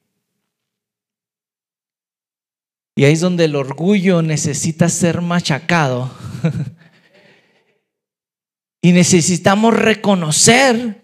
Y 2.94 3.02
ahí 3.02 3.12
es 3.12 3.20
donde 3.20 3.46
el 3.46 3.56
orgullo 3.56 4.22
necesita 4.22 4.88
ser 4.88 5.20
machacado. 5.20 6.16
y 8.82 8.92
necesitamos 8.92 9.74
reconocer 9.74 11.02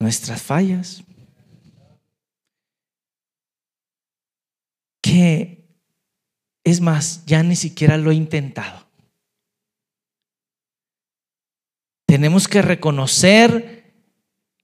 nuestras 0.00 0.42
fallas. 0.42 1.04
Que 5.00 5.57
es 6.70 6.80
más, 6.80 7.22
ya 7.26 7.42
ni 7.42 7.56
siquiera 7.56 7.96
lo 7.96 8.10
he 8.10 8.14
intentado. 8.14 8.88
Tenemos 12.06 12.48
que 12.48 12.62
reconocer 12.62 13.92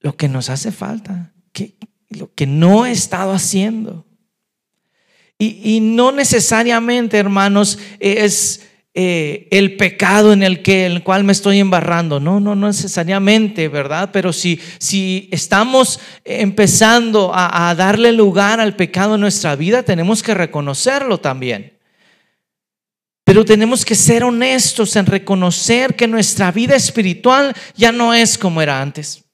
lo 0.00 0.16
que 0.16 0.28
nos 0.28 0.49
hace 0.50 0.73
falta, 0.73 1.32
que, 1.52 1.75
lo 2.08 2.32
que 2.34 2.46
no 2.46 2.87
he 2.87 2.90
estado 2.90 3.32
haciendo. 3.32 4.06
Y, 5.38 5.80
no 5.80 6.11
necesariamente, 6.11 7.18
hermanos, 7.18 7.78
es 8.00 8.66
eh, 8.94 9.46
el 9.50 9.76
pecado 9.76 10.32
en 10.32 10.42
el, 10.42 10.62
que, 10.62 10.87
el 10.87 11.02
cual 11.02 11.25
me 11.25 11.32
estoy 11.32 11.58
embarrando. 11.58 12.18
No, 12.18 12.40
no, 12.40 12.54
no 12.54 12.68
necesariamente, 12.68 13.68
¿verdad? 13.68 14.08
Pero 14.11 14.32
si, 14.32 14.58
si 14.78 15.28
estamos 15.32 16.00
empezando 16.25 17.30
a 17.34 17.75
darle 17.75 18.12
lugar 18.12 18.58
al 18.58 18.75
pecado 18.75 19.16
en 19.16 19.20
nuestra 19.20 19.54
vida, 19.54 19.82
tenemos 19.82 20.23
que 20.23 20.32
reconocerlo 20.32 21.19
también. 21.19 21.74
Pero 23.34 23.44
tenemos 23.44 23.84
que 23.84 23.97
ser 23.97 24.23
honestos 24.23 24.94
en 24.94 25.06
reconocer 25.06 25.97
que 25.97 26.06
nuestra 26.06 26.52
vida 26.52 26.76
espiritual 26.76 27.52
ya 27.75 27.90
no 27.90 28.14
es 28.14 28.38
como 28.38 28.62
era 28.62 28.80
antes. 28.80 29.25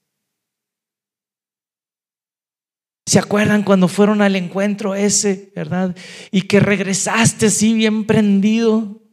¿Se 3.05 3.19
acuerdan 3.19 3.61
cuando 3.61 3.87
fueron 3.87 4.23
al 4.23 4.35
encuentro 4.35 4.95
ese, 4.95 5.51
verdad? 5.55 5.95
Y 6.31 6.41
que 6.41 6.59
regresaste 6.59 7.45
así 7.45 7.75
bien 7.75 8.07
prendido, 8.07 9.03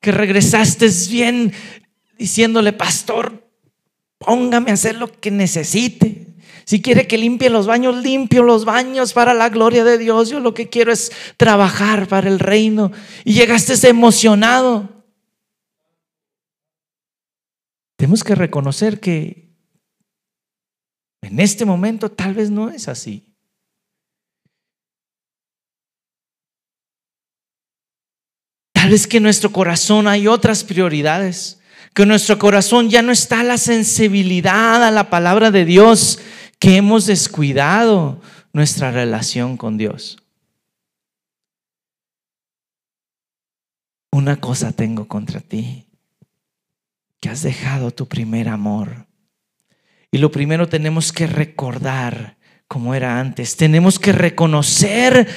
que 0.00 0.10
regresaste 0.10 0.88
bien 1.10 1.52
diciéndole, 2.16 2.72
pastor, 2.72 3.46
póngame 4.16 4.70
a 4.70 4.74
hacer 4.74 4.96
lo 4.96 5.20
que 5.20 5.30
necesite. 5.30 6.33
Si 6.64 6.80
quiere 6.80 7.06
que 7.06 7.18
limpie 7.18 7.50
los 7.50 7.66
baños, 7.66 8.02
limpio 8.02 8.42
los 8.42 8.64
baños 8.64 9.12
para 9.12 9.34
la 9.34 9.48
gloria 9.48 9.84
de 9.84 9.98
Dios. 9.98 10.30
Yo 10.30 10.40
lo 10.40 10.54
que 10.54 10.68
quiero 10.68 10.92
es 10.92 11.12
trabajar 11.36 12.06
para 12.08 12.28
el 12.28 12.38
reino. 12.38 12.92
Y 13.24 13.34
llegaste 13.34 13.74
emocionado. 13.88 14.88
Tenemos 17.96 18.24
que 18.24 18.34
reconocer 18.34 19.00
que 19.00 19.44
en 21.22 21.40
este 21.40 21.64
momento 21.64 22.10
tal 22.10 22.34
vez 22.34 22.50
no 22.50 22.70
es 22.70 22.88
así. 22.88 23.34
Tal 28.72 28.90
vez 28.90 29.06
que 29.06 29.16
en 29.16 29.22
nuestro 29.22 29.50
corazón 29.50 30.06
hay 30.06 30.28
otras 30.28 30.62
prioridades, 30.62 31.60
que 31.94 32.02
en 32.02 32.08
nuestro 32.08 32.38
corazón 32.38 32.90
ya 32.90 33.00
no 33.00 33.12
está 33.12 33.42
la 33.42 33.56
sensibilidad 33.56 34.84
a 34.84 34.90
la 34.90 35.08
palabra 35.08 35.50
de 35.50 35.64
Dios, 35.64 36.18
que 36.64 36.76
hemos 36.76 37.04
descuidado 37.04 38.22
nuestra 38.54 38.90
relación 38.90 39.58
con 39.58 39.76
Dios. 39.76 40.16
Una 44.10 44.40
cosa 44.40 44.72
tengo 44.72 45.06
contra 45.06 45.40
ti, 45.40 45.84
que 47.20 47.28
has 47.28 47.42
dejado 47.42 47.90
tu 47.90 48.08
primer 48.08 48.48
amor. 48.48 49.06
Y 50.10 50.16
lo 50.16 50.30
primero 50.30 50.66
tenemos 50.66 51.12
que 51.12 51.26
recordar 51.26 52.38
como 52.66 52.94
era 52.94 53.20
antes. 53.20 53.58
Tenemos 53.58 53.98
que 53.98 54.12
reconocer, 54.12 55.28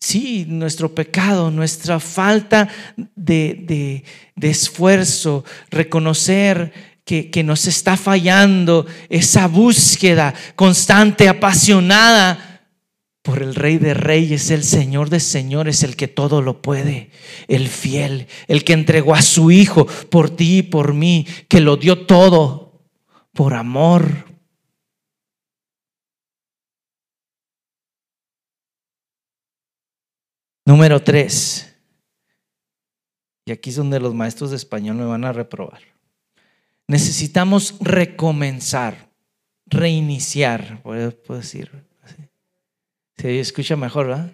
sí, 0.00 0.46
nuestro 0.48 0.96
pecado, 0.96 1.52
nuestra 1.52 2.00
falta 2.00 2.68
de, 2.96 4.02
de 4.34 4.50
esfuerzo, 4.50 5.44
reconocer 5.70 6.89
que, 7.10 7.42
nos 7.42 7.66
está 7.66 7.96
fallando, 7.96 8.86
esa 9.08 9.48
búsqueda 9.48 10.32
constante, 10.54 11.28
apasionada 11.28 12.68
por 13.22 13.42
el 13.42 13.56
Rey 13.56 13.78
de 13.78 13.94
Reyes, 13.94 14.50
el 14.50 14.62
Señor 14.62 15.10
de 15.10 15.18
Señores, 15.18 15.82
el 15.82 15.96
que 15.96 16.06
todo 16.06 16.40
lo 16.40 16.62
puede, 16.62 17.10
el 17.48 17.68
fiel, 17.68 18.28
el 18.46 18.62
que 18.62 18.74
entregó 18.74 19.14
a 19.14 19.22
su 19.22 19.50
Hijo 19.50 19.86
por 19.86 20.30
ti 20.30 20.58
y 20.58 20.62
por 20.62 20.94
mí, 20.94 21.26
que 21.48 21.60
lo 21.60 21.76
dio 21.76 22.06
todo 22.06 22.86
por 23.32 23.54
amor. 23.54 24.26
Número 30.64 31.02
tres. 31.02 31.74
Y 33.46 33.50
aquí 33.50 33.70
es 33.70 33.76
donde 33.76 33.98
los 33.98 34.14
maestros 34.14 34.50
de 34.50 34.56
español 34.56 34.94
me 34.94 35.04
van 35.04 35.24
a 35.24 35.32
reprobar. 35.32 35.82
Necesitamos 36.90 37.76
recomenzar, 37.78 39.12
reiniciar, 39.66 40.82
puedo, 40.82 41.14
decir. 41.36 41.70
Se 43.16 43.38
escucha 43.38 43.76
mejor, 43.76 44.08
¿verdad? 44.08 44.32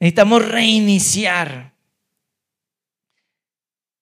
Necesitamos 0.00 0.48
reiniciar. 0.48 1.74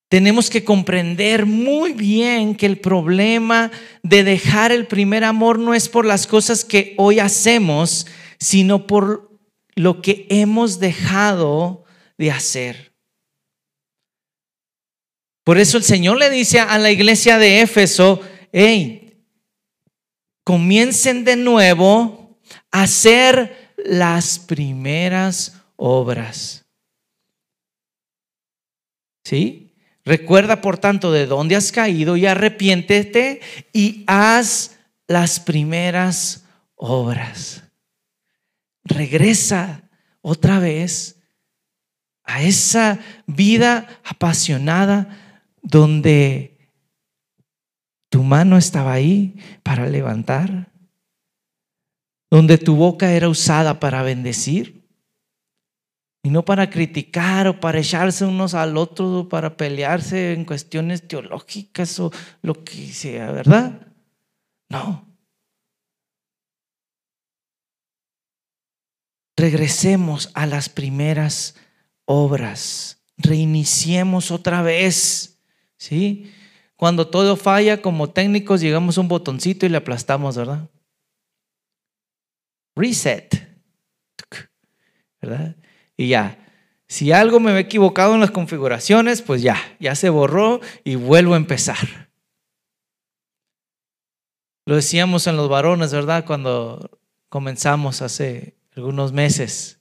Tenemos 0.09 0.49
que 0.49 0.63
comprender 0.63 1.47
muy 1.47 1.93
bien 1.93 2.55
que 2.55 2.67
el 2.67 2.79
problema 2.79 3.73
de 4.05 4.23
dejar 4.23 4.71
el 4.71 4.87
primer 4.87 5.25
amor 5.25 5.59
no 5.59 5.75
es 5.75 5.89
por 5.89 6.07
las 6.07 6.29
cosas 6.29 6.65
que 6.65 6.95
hoy 6.97 7.19
hacemos, 7.19 8.07
sino 8.39 8.87
por 8.87 9.37
lo 9.75 10.01
que 10.01 10.29
hemos 10.31 10.79
dejado 10.79 11.85
de 12.17 12.31
hacer. 12.31 12.96
Por 15.47 15.59
eso 15.59 15.79
el 15.79 15.85
Señor 15.85 16.19
le 16.19 16.29
dice 16.29 16.59
a 16.59 16.77
la 16.77 16.91
iglesia 16.91 17.39
de 17.39 17.61
Éfeso, 17.61 18.21
hey, 18.51 19.23
comiencen 20.43 21.23
de 21.23 21.37
nuevo 21.37 22.37
a 22.73 22.83
hacer 22.83 23.73
las 23.77 24.41
primeras 24.41 25.55
obras. 25.77 26.67
¿Sí? 29.23 29.73
Recuerda, 30.05 30.61
por 30.61 30.79
tanto, 30.79 31.13
de 31.13 31.27
dónde 31.27 31.55
has 31.55 31.71
caído 31.71 32.17
y 32.17 32.27
arrepiéntete 32.27 33.41
y 33.73 34.03
haz 34.09 34.81
las 35.07 35.39
primeras 35.39 36.45
obras. 36.75 37.63
Regresa 38.83 39.89
otra 40.23 40.59
vez 40.59 41.21
a 42.25 42.43
esa 42.43 42.99
vida 43.29 44.01
apasionada 44.03 45.23
donde 45.66 46.70
tu 48.09 48.22
mano 48.22 48.57
estaba 48.57 48.92
ahí 48.92 49.37
para 49.64 49.88
levantar, 49.88 50.72
donde 52.31 52.57
tu 52.57 52.76
boca 52.76 53.12
era 53.12 53.29
usada 53.29 53.81
para 53.81 54.02
bendecir 54.02 54.87
y 56.22 56.31
no 56.31 56.44
para 56.44 56.70
criticar 56.70 57.48
o 57.48 57.61
para 57.61 57.81
echarse 57.81 58.24
unos 58.24 58.55
al 58.55 58.76
otro 58.76 59.20
o 59.20 59.29
para 59.29 59.57
pelearse 59.57 60.35
en 60.35 60.44
cuestiones 60.44 61.07
teológicas 61.07 61.98
o 61.98 62.12
lo 62.42 62.62
que 62.64 62.92
sea, 62.92 63.33
¿verdad? 63.33 63.88
No. 64.68 65.05
Regresemos 69.37 70.31
a 70.35 70.46
las 70.46 70.68
primeras 70.68 71.57
obras. 72.05 73.02
Reiniciemos 73.18 74.31
otra 74.31 74.62
vez. 74.62 75.36
¿Sí? 75.79 76.33
Cuando 76.77 77.09
todo 77.09 77.37
falla, 77.37 77.81
como 77.81 78.11
técnicos, 78.11 78.61
llegamos 78.61 78.99
a 78.99 79.01
un 79.01 79.09
botoncito 79.09 79.67
y 79.67 79.71
le 79.71 79.79
aplastamos, 79.79 80.37
¿verdad? 80.37 80.69
Reset. 82.77 83.49
¿Verdad? 85.21 85.57
Y 85.97 86.09
ya. 86.09 86.39
Si 86.89 87.11
algo 87.11 87.41
me 87.41 87.53
he 87.53 87.59
equivocado 87.59 88.15
en 88.15 88.21
las 88.21 88.31
configuraciones, 88.31 89.23
pues 89.23 89.43
ya, 89.43 89.57
ya 89.81 89.95
se 89.95 90.09
borró 90.11 90.61
y 90.85 90.95
vuelvo 90.95 91.35
a 91.35 91.39
empezar. 91.39 92.07
Lo 94.67 94.77
decíamos 94.77 95.27
en 95.27 95.37
los 95.37 95.49
varones, 95.49 95.93
¿verdad? 95.93 96.25
Cuando 96.25 97.01
comenzamos 97.29 98.03
hace 98.03 98.57
algunos 98.77 99.12
meses. 99.12 99.81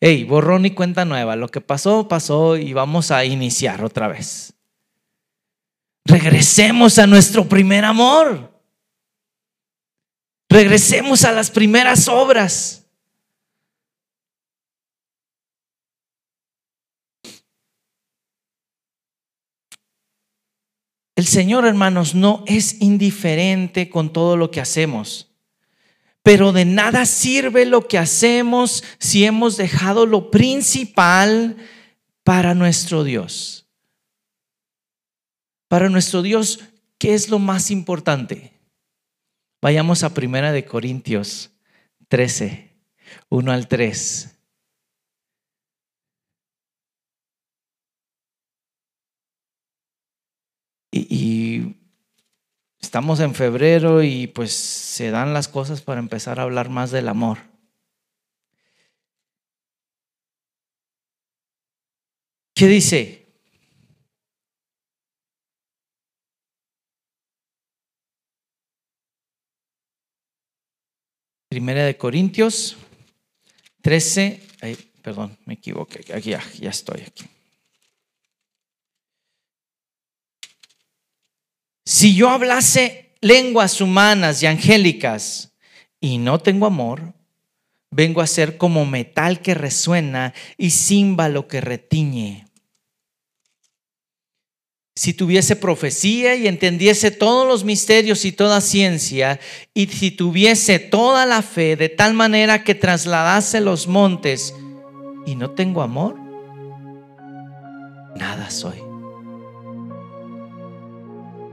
Hey, 0.00 0.24
borrón 0.24 0.66
y 0.66 0.72
cuenta 0.72 1.04
nueva. 1.04 1.34
Lo 1.36 1.48
que 1.48 1.60
pasó, 1.60 2.08
pasó 2.08 2.56
y 2.56 2.72
vamos 2.72 3.10
a 3.10 3.24
iniciar 3.24 3.82
otra 3.82 4.08
vez. 4.08 4.53
Regresemos 6.04 6.98
a 6.98 7.06
nuestro 7.06 7.48
primer 7.48 7.84
amor. 7.84 8.52
Regresemos 10.48 11.24
a 11.24 11.32
las 11.32 11.50
primeras 11.50 12.08
obras. 12.08 12.86
El 21.16 21.26
Señor, 21.26 21.64
hermanos, 21.64 22.14
no 22.14 22.44
es 22.46 22.80
indiferente 22.82 23.88
con 23.88 24.12
todo 24.12 24.36
lo 24.36 24.50
que 24.50 24.60
hacemos. 24.60 25.30
Pero 26.22 26.52
de 26.52 26.64
nada 26.64 27.06
sirve 27.06 27.66
lo 27.66 27.86
que 27.86 27.98
hacemos 27.98 28.82
si 28.98 29.24
hemos 29.24 29.56
dejado 29.56 30.06
lo 30.06 30.30
principal 30.30 31.56
para 32.24 32.54
nuestro 32.54 33.04
Dios. 33.04 33.63
Para 35.74 35.88
nuestro 35.88 36.22
Dios, 36.22 36.60
¿qué 36.98 37.14
es 37.14 37.30
lo 37.30 37.40
más 37.40 37.72
importante? 37.72 38.52
Vayamos 39.60 40.04
a 40.04 40.14
Primera 40.14 40.52
de 40.52 40.64
Corintios 40.64 41.50
13, 42.06 42.70
1 43.28 43.50
al 43.50 43.66
3. 43.66 44.38
Y, 50.92 51.74
Estamos 52.80 53.18
en 53.18 53.34
febrero 53.34 54.04
y 54.04 54.28
pues 54.28 54.52
se 54.52 55.10
dan 55.10 55.34
las 55.34 55.48
cosas 55.48 55.82
para 55.82 55.98
empezar 55.98 56.38
a 56.38 56.44
hablar 56.44 56.68
más 56.68 56.92
del 56.92 57.08
amor. 57.08 57.38
¿Qué 62.54 62.68
dice? 62.68 63.23
Primera 71.54 71.84
de 71.84 71.96
Corintios 71.96 72.76
13, 73.82 74.40
perdón, 75.02 75.38
me 75.44 75.54
equivoqué, 75.54 76.00
aquí 76.12 76.30
ya, 76.30 76.42
estoy 76.68 77.02
aquí. 77.02 77.26
Si 81.84 82.16
yo 82.16 82.28
hablase 82.28 83.12
lenguas 83.20 83.80
humanas 83.80 84.42
y 84.42 84.46
angélicas 84.46 85.52
y 86.00 86.18
no 86.18 86.40
tengo 86.40 86.66
amor, 86.66 87.14
vengo 87.88 88.20
a 88.20 88.26
ser 88.26 88.56
como 88.56 88.84
metal 88.84 89.40
que 89.40 89.54
resuena 89.54 90.34
y 90.58 90.72
címbalo 90.72 91.46
que 91.46 91.60
retiñe. 91.60 92.48
Si 94.96 95.12
tuviese 95.12 95.56
profecía 95.56 96.36
y 96.36 96.46
entendiese 96.46 97.10
todos 97.10 97.48
los 97.48 97.64
misterios 97.64 98.24
y 98.24 98.30
toda 98.30 98.60
ciencia, 98.60 99.40
y 99.74 99.88
si 99.88 100.12
tuviese 100.12 100.78
toda 100.78 101.26
la 101.26 101.42
fe 101.42 101.74
de 101.74 101.88
tal 101.88 102.14
manera 102.14 102.62
que 102.62 102.76
trasladase 102.76 103.60
los 103.60 103.88
montes 103.88 104.54
y 105.26 105.34
no 105.34 105.50
tengo 105.50 105.82
amor, 105.82 106.14
nada 108.16 108.50
soy. 108.50 108.76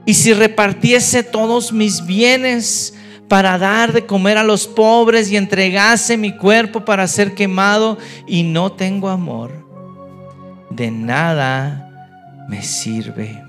Y 0.05 0.13
si 0.13 0.33
repartiese 0.33 1.23
todos 1.23 1.73
mis 1.73 2.05
bienes 2.05 2.93
para 3.27 3.57
dar 3.57 3.91
de 3.91 4.05
comer 4.05 4.37
a 4.37 4.43
los 4.43 4.67
pobres 4.67 5.31
y 5.31 5.37
entregase 5.37 6.15
mi 6.15 6.37
cuerpo 6.37 6.85
para 6.85 7.07
ser 7.07 7.33
quemado 7.33 7.97
y 8.27 8.43
no 8.43 8.73
tengo 8.73 9.09
amor, 9.09 9.51
de 10.69 10.91
nada 10.91 11.90
me 12.51 12.61
sirve. 12.61 13.41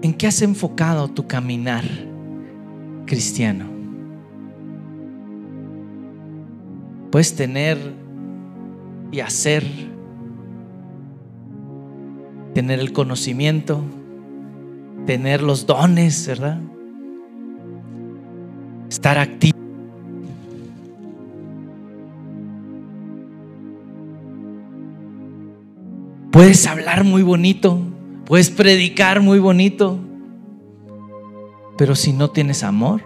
¿En 0.00 0.14
qué 0.14 0.26
has 0.26 0.40
enfocado 0.40 1.08
tu 1.08 1.26
caminar 1.26 1.84
cristiano? 3.04 3.66
Puedes 7.10 7.36
tener 7.36 7.76
y 9.12 9.20
hacer, 9.20 9.62
tener 12.54 12.78
el 12.80 12.94
conocimiento, 12.94 13.82
tener 15.04 15.42
los 15.42 15.66
dones, 15.66 16.26
¿verdad? 16.28 16.60
Estar 18.88 19.18
activo. 19.18 19.57
Puedes 26.48 26.66
hablar 26.66 27.04
muy 27.04 27.22
bonito, 27.22 27.78
puedes 28.24 28.48
predicar 28.48 29.20
muy 29.20 29.38
bonito, 29.38 29.98
pero 31.76 31.94
si 31.94 32.14
no 32.14 32.30
tienes 32.30 32.64
amor, 32.64 33.02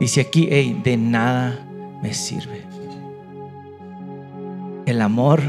dice 0.00 0.22
aquí, 0.22 0.46
de 0.46 0.96
nada 0.96 1.64
me 2.02 2.14
sirve 2.14 2.64
el 4.86 5.00
amor 5.00 5.40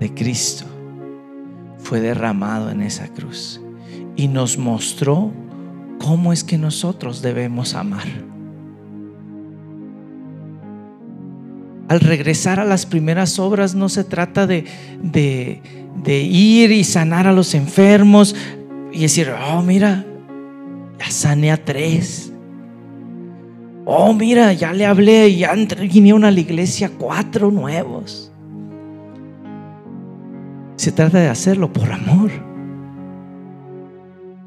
de 0.00 0.14
Cristo 0.14 0.64
fue 1.76 2.00
derramado 2.00 2.70
en 2.70 2.80
esa 2.80 3.08
cruz 3.08 3.60
y 4.16 4.28
nos 4.28 4.56
mostró 4.56 5.30
cómo 5.98 6.32
es 6.32 6.42
que 6.42 6.56
nosotros 6.56 7.20
debemos 7.20 7.74
amar. 7.74 8.37
Al 11.88 12.00
regresar 12.00 12.60
a 12.60 12.64
las 12.64 12.86
primeras 12.86 13.38
obras 13.38 13.74
no 13.74 13.88
se 13.88 14.04
trata 14.04 14.46
de, 14.46 14.64
de, 15.02 16.20
ir 16.22 16.70
y 16.70 16.84
sanar 16.84 17.26
a 17.26 17.32
los 17.32 17.54
enfermos 17.54 18.36
y 18.92 19.00
decir, 19.00 19.30
oh 19.50 19.62
mira, 19.62 20.04
ya 20.98 21.10
sané 21.10 21.50
a 21.50 21.64
tres 21.64 22.28
Oh, 23.90 24.12
mira, 24.12 24.52
ya 24.52 24.74
le 24.74 24.84
hablé 24.84 25.30
y 25.30 25.38
ya 25.38 25.54
vinieron 25.54 26.26
a 26.26 26.30
la 26.30 26.40
iglesia 26.40 26.90
cuatro 26.98 27.50
nuevos. 27.50 28.30
Se 30.76 30.92
trata 30.92 31.20
de 31.20 31.28
hacerlo 31.28 31.72
por 31.72 31.90
amor. 31.90 32.30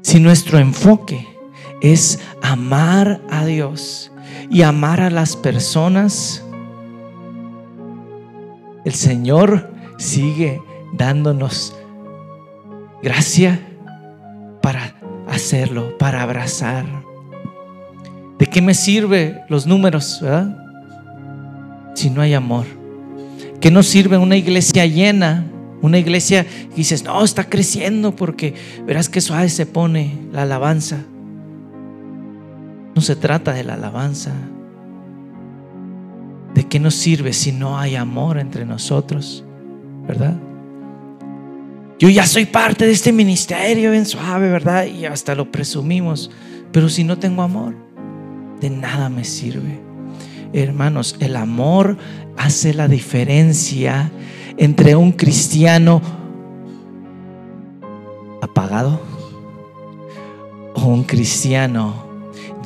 Si 0.02 0.20
nuestro 0.20 0.60
enfoque 0.60 1.26
es 1.80 2.20
amar 2.40 3.20
a 3.30 3.44
Dios 3.44 4.12
y 4.48 4.62
amar 4.62 5.00
a 5.00 5.10
las 5.10 5.34
personas, 5.34 6.44
el 8.84 8.94
Señor 8.94 9.70
sigue 9.98 10.60
dándonos 10.92 11.74
gracia 13.02 13.60
para 14.60 14.94
hacerlo, 15.28 15.96
para 15.98 16.22
abrazar. 16.22 16.84
¿De 18.38 18.46
qué 18.46 18.60
me 18.60 18.74
sirve 18.74 19.42
los 19.48 19.66
números, 19.66 20.18
verdad? 20.20 20.56
Si 21.94 22.10
no 22.10 22.22
hay 22.22 22.34
amor. 22.34 22.66
¿Qué 23.60 23.70
nos 23.70 23.86
sirve 23.86 24.18
una 24.18 24.36
iglesia 24.36 24.86
llena? 24.86 25.46
Una 25.82 25.98
iglesia 25.98 26.44
que 26.44 26.76
dices, 26.76 27.04
no, 27.04 27.22
está 27.24 27.44
creciendo 27.44 28.14
porque 28.14 28.54
verás 28.86 29.08
que 29.08 29.20
suave 29.20 29.48
se 29.48 29.66
pone 29.66 30.16
la 30.32 30.42
alabanza. 30.42 30.98
No 32.94 33.00
se 33.02 33.16
trata 33.16 33.52
de 33.52 33.64
la 33.64 33.74
alabanza. 33.74 34.32
¿De 36.72 36.78
qué 36.78 36.80
nos 36.80 36.94
sirve 36.94 37.34
si 37.34 37.52
no 37.52 37.78
hay 37.78 37.96
amor 37.96 38.38
entre 38.38 38.64
nosotros? 38.64 39.44
¿Verdad? 40.08 40.38
Yo 41.98 42.08
ya 42.08 42.26
soy 42.26 42.46
parte 42.46 42.86
de 42.86 42.92
este 42.92 43.12
ministerio 43.12 43.90
bien 43.90 44.06
suave, 44.06 44.48
¿verdad? 44.48 44.86
Y 44.86 45.04
hasta 45.04 45.34
lo 45.34 45.52
presumimos. 45.52 46.30
Pero 46.72 46.88
si 46.88 47.04
no 47.04 47.18
tengo 47.18 47.42
amor, 47.42 47.74
de 48.62 48.70
nada 48.70 49.10
me 49.10 49.24
sirve. 49.24 49.80
Hermanos, 50.54 51.16
el 51.20 51.36
amor 51.36 51.98
hace 52.38 52.72
la 52.72 52.88
diferencia 52.88 54.10
entre 54.56 54.96
un 54.96 55.12
cristiano 55.12 56.00
apagado 58.40 58.98
o 60.72 60.86
un 60.86 61.04
cristiano 61.04 62.06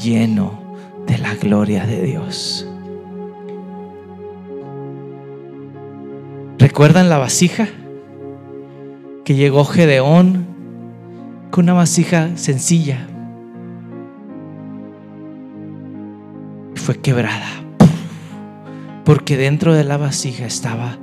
lleno 0.00 0.60
de 1.08 1.18
la 1.18 1.34
gloria 1.34 1.84
de 1.86 2.02
Dios. 2.04 2.65
¿Recuerdan 6.76 7.08
la 7.08 7.16
vasija? 7.16 7.68
Que 9.24 9.34
llegó 9.34 9.64
Gedeón 9.64 10.46
con 11.50 11.64
una 11.64 11.72
vasija 11.72 12.36
sencilla. 12.36 13.06
Fue 16.74 16.98
quebrada. 16.98 17.48
Porque 19.06 19.38
dentro 19.38 19.72
de 19.72 19.84
la 19.84 19.96
vasija 19.96 20.44
estaba 20.44 20.98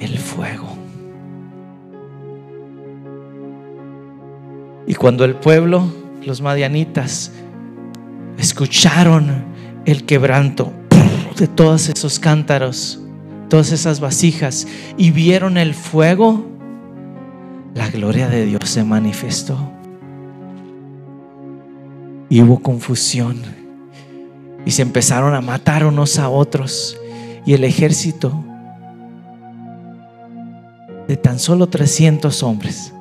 el 0.00 0.16
fuego. 0.16 0.74
Y 4.86 4.94
cuando 4.94 5.26
el 5.26 5.34
pueblo, 5.34 5.84
los 6.24 6.40
madianitas, 6.40 7.30
escucharon 8.38 9.44
el 9.84 10.06
quebranto 10.06 10.72
de 11.36 11.46
todos 11.46 11.90
esos 11.90 12.18
cántaros, 12.18 13.03
todas 13.54 13.70
esas 13.70 14.00
vasijas 14.00 14.66
y 14.96 15.12
vieron 15.12 15.58
el 15.58 15.74
fuego, 15.74 16.44
la 17.72 17.88
gloria 17.88 18.28
de 18.28 18.46
Dios 18.46 18.68
se 18.68 18.82
manifestó. 18.82 19.56
Y 22.28 22.42
hubo 22.42 22.58
confusión. 22.58 23.40
Y 24.66 24.72
se 24.72 24.82
empezaron 24.82 25.36
a 25.36 25.40
matar 25.40 25.86
unos 25.86 26.18
a 26.18 26.30
otros. 26.30 26.98
Y 27.46 27.52
el 27.52 27.62
ejército 27.62 28.34
de 31.06 31.16
tan 31.16 31.38
solo 31.38 31.68
300 31.68 32.42
hombres 32.42 32.92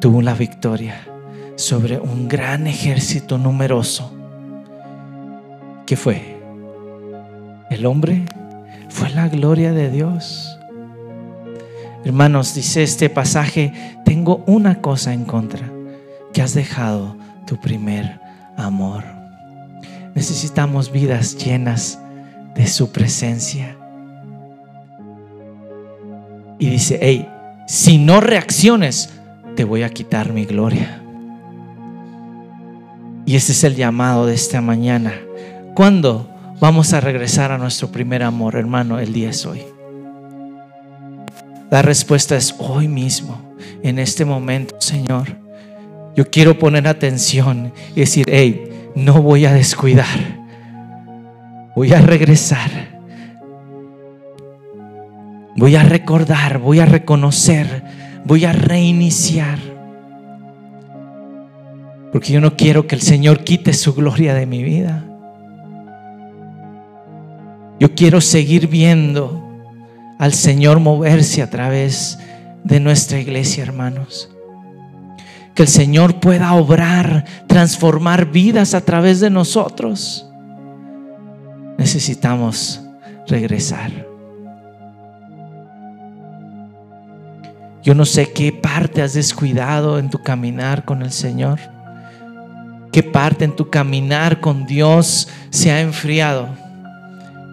tuvo 0.00 0.22
la 0.22 0.34
victoria 0.34 1.08
sobre 1.56 1.98
un 1.98 2.28
gran 2.28 2.68
ejército 2.68 3.36
numeroso. 3.36 4.14
¿Qué 5.86 5.96
fue? 5.96 6.38
El 7.68 7.84
hombre 7.84 8.26
fue 8.90 9.08
la 9.10 9.28
gloria 9.28 9.72
de 9.72 9.90
Dios. 9.90 10.58
Hermanos, 12.04 12.54
dice 12.54 12.82
este 12.82 13.08
pasaje, 13.08 13.72
tengo 14.04 14.42
una 14.46 14.80
cosa 14.80 15.14
en 15.14 15.24
contra, 15.24 15.70
que 16.32 16.42
has 16.42 16.54
dejado 16.54 17.16
tu 17.46 17.58
primer 17.60 18.20
amor. 18.56 19.04
Necesitamos 20.14 20.90
vidas 20.90 21.36
llenas 21.36 21.98
de 22.54 22.66
su 22.66 22.90
presencia. 22.90 23.76
Y 26.58 26.68
dice, 26.68 26.98
hey, 27.00 27.28
si 27.66 27.98
no 27.98 28.20
reacciones, 28.20 29.10
te 29.56 29.64
voy 29.64 29.82
a 29.82 29.90
quitar 29.90 30.32
mi 30.32 30.44
gloria. 30.44 31.02
Y 33.24 33.36
ese 33.36 33.52
es 33.52 33.62
el 33.64 33.76
llamado 33.76 34.26
de 34.26 34.34
esta 34.34 34.60
mañana. 34.60 35.12
¿Cuándo 35.74 36.28
vamos 36.60 36.92
a 36.92 37.00
regresar 37.00 37.50
a 37.50 37.58
nuestro 37.58 37.90
primer 37.90 38.22
amor, 38.22 38.56
hermano? 38.56 38.98
El 38.98 39.12
día 39.12 39.30
es 39.30 39.46
hoy. 39.46 39.62
La 41.70 41.82
respuesta 41.82 42.36
es 42.36 42.54
hoy 42.58 42.88
mismo, 42.88 43.40
en 43.82 43.98
este 43.98 44.24
momento, 44.24 44.76
Señor. 44.80 45.28
Yo 46.16 46.28
quiero 46.28 46.58
poner 46.58 46.86
atención 46.86 47.72
y 47.94 48.00
decir, 48.00 48.26
hey, 48.28 48.90
no 48.94 49.22
voy 49.22 49.46
a 49.46 49.52
descuidar. 49.52 50.06
Voy 51.74 51.92
a 51.92 52.00
regresar. 52.00 52.70
Voy 55.56 55.76
a 55.76 55.82
recordar, 55.82 56.58
voy 56.58 56.80
a 56.80 56.86
reconocer, 56.86 57.84
voy 58.24 58.44
a 58.44 58.52
reiniciar. 58.52 59.58
Porque 62.12 62.32
yo 62.32 62.40
no 62.40 62.56
quiero 62.56 62.86
que 62.86 62.96
el 62.96 63.02
Señor 63.02 63.44
quite 63.44 63.72
su 63.72 63.94
gloria 63.94 64.34
de 64.34 64.46
mi 64.46 64.62
vida. 64.62 65.09
Yo 67.80 67.94
quiero 67.94 68.20
seguir 68.20 68.68
viendo 68.68 69.42
al 70.18 70.34
Señor 70.34 70.80
moverse 70.80 71.40
a 71.40 71.48
través 71.48 72.18
de 72.62 72.78
nuestra 72.78 73.18
iglesia, 73.18 73.62
hermanos. 73.62 74.30
Que 75.54 75.62
el 75.62 75.68
Señor 75.68 76.20
pueda 76.20 76.52
obrar, 76.52 77.24
transformar 77.46 78.30
vidas 78.30 78.74
a 78.74 78.82
través 78.82 79.20
de 79.20 79.30
nosotros. 79.30 80.28
Necesitamos 81.78 82.82
regresar. 83.26 83.90
Yo 87.82 87.94
no 87.94 88.04
sé 88.04 88.30
qué 88.30 88.52
parte 88.52 89.00
has 89.00 89.14
descuidado 89.14 89.98
en 89.98 90.10
tu 90.10 90.22
caminar 90.22 90.84
con 90.84 91.00
el 91.00 91.12
Señor. 91.12 91.58
Qué 92.92 93.02
parte 93.02 93.46
en 93.46 93.56
tu 93.56 93.70
caminar 93.70 94.40
con 94.40 94.66
Dios 94.66 95.28
se 95.48 95.70
ha 95.70 95.80
enfriado. 95.80 96.59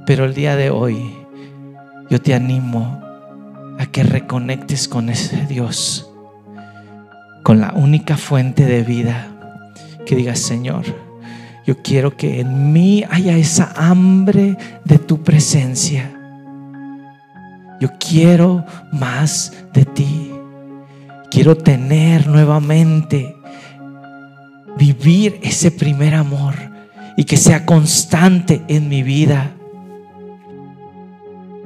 Pero 0.08 0.24
el 0.24 0.34
día 0.34 0.56
de 0.56 0.70
hoy 0.70 1.18
yo 2.10 2.22
te 2.22 2.34
animo 2.34 3.02
a 3.78 3.88
que 3.88 4.04
reconectes 4.04 4.88
con 4.88 5.10
ese 5.10 5.46
Dios, 5.48 6.10
con 7.44 7.60
la 7.60 7.74
única 7.74 8.16
fuente 8.16 8.66
de 8.66 8.84
vida, 8.84 9.28
que 10.06 10.16
digas, 10.16 10.40
Señor, 10.40 10.86
yo 11.66 11.82
quiero 11.84 12.16
que 12.16 12.40
en 12.40 12.72
mí 12.72 13.04
haya 13.12 13.36
esa 13.36 13.74
hambre 13.76 14.58
de 14.86 14.98
tu 14.98 15.24
presencia. 15.24 16.10
Yo 17.82 17.90
quiero 18.00 18.64
más 18.94 19.52
de 19.74 19.84
ti. 19.84 20.32
Quiero 21.30 21.58
tener 21.58 22.28
nuevamente, 22.28 23.36
vivir 24.78 25.38
ese 25.44 25.70
primer 25.70 26.16
amor 26.16 26.54
y 27.18 27.26
que 27.26 27.36
sea 27.36 27.66
constante 27.66 28.62
en 28.70 28.88
mi 28.88 29.04
vida 29.04 29.57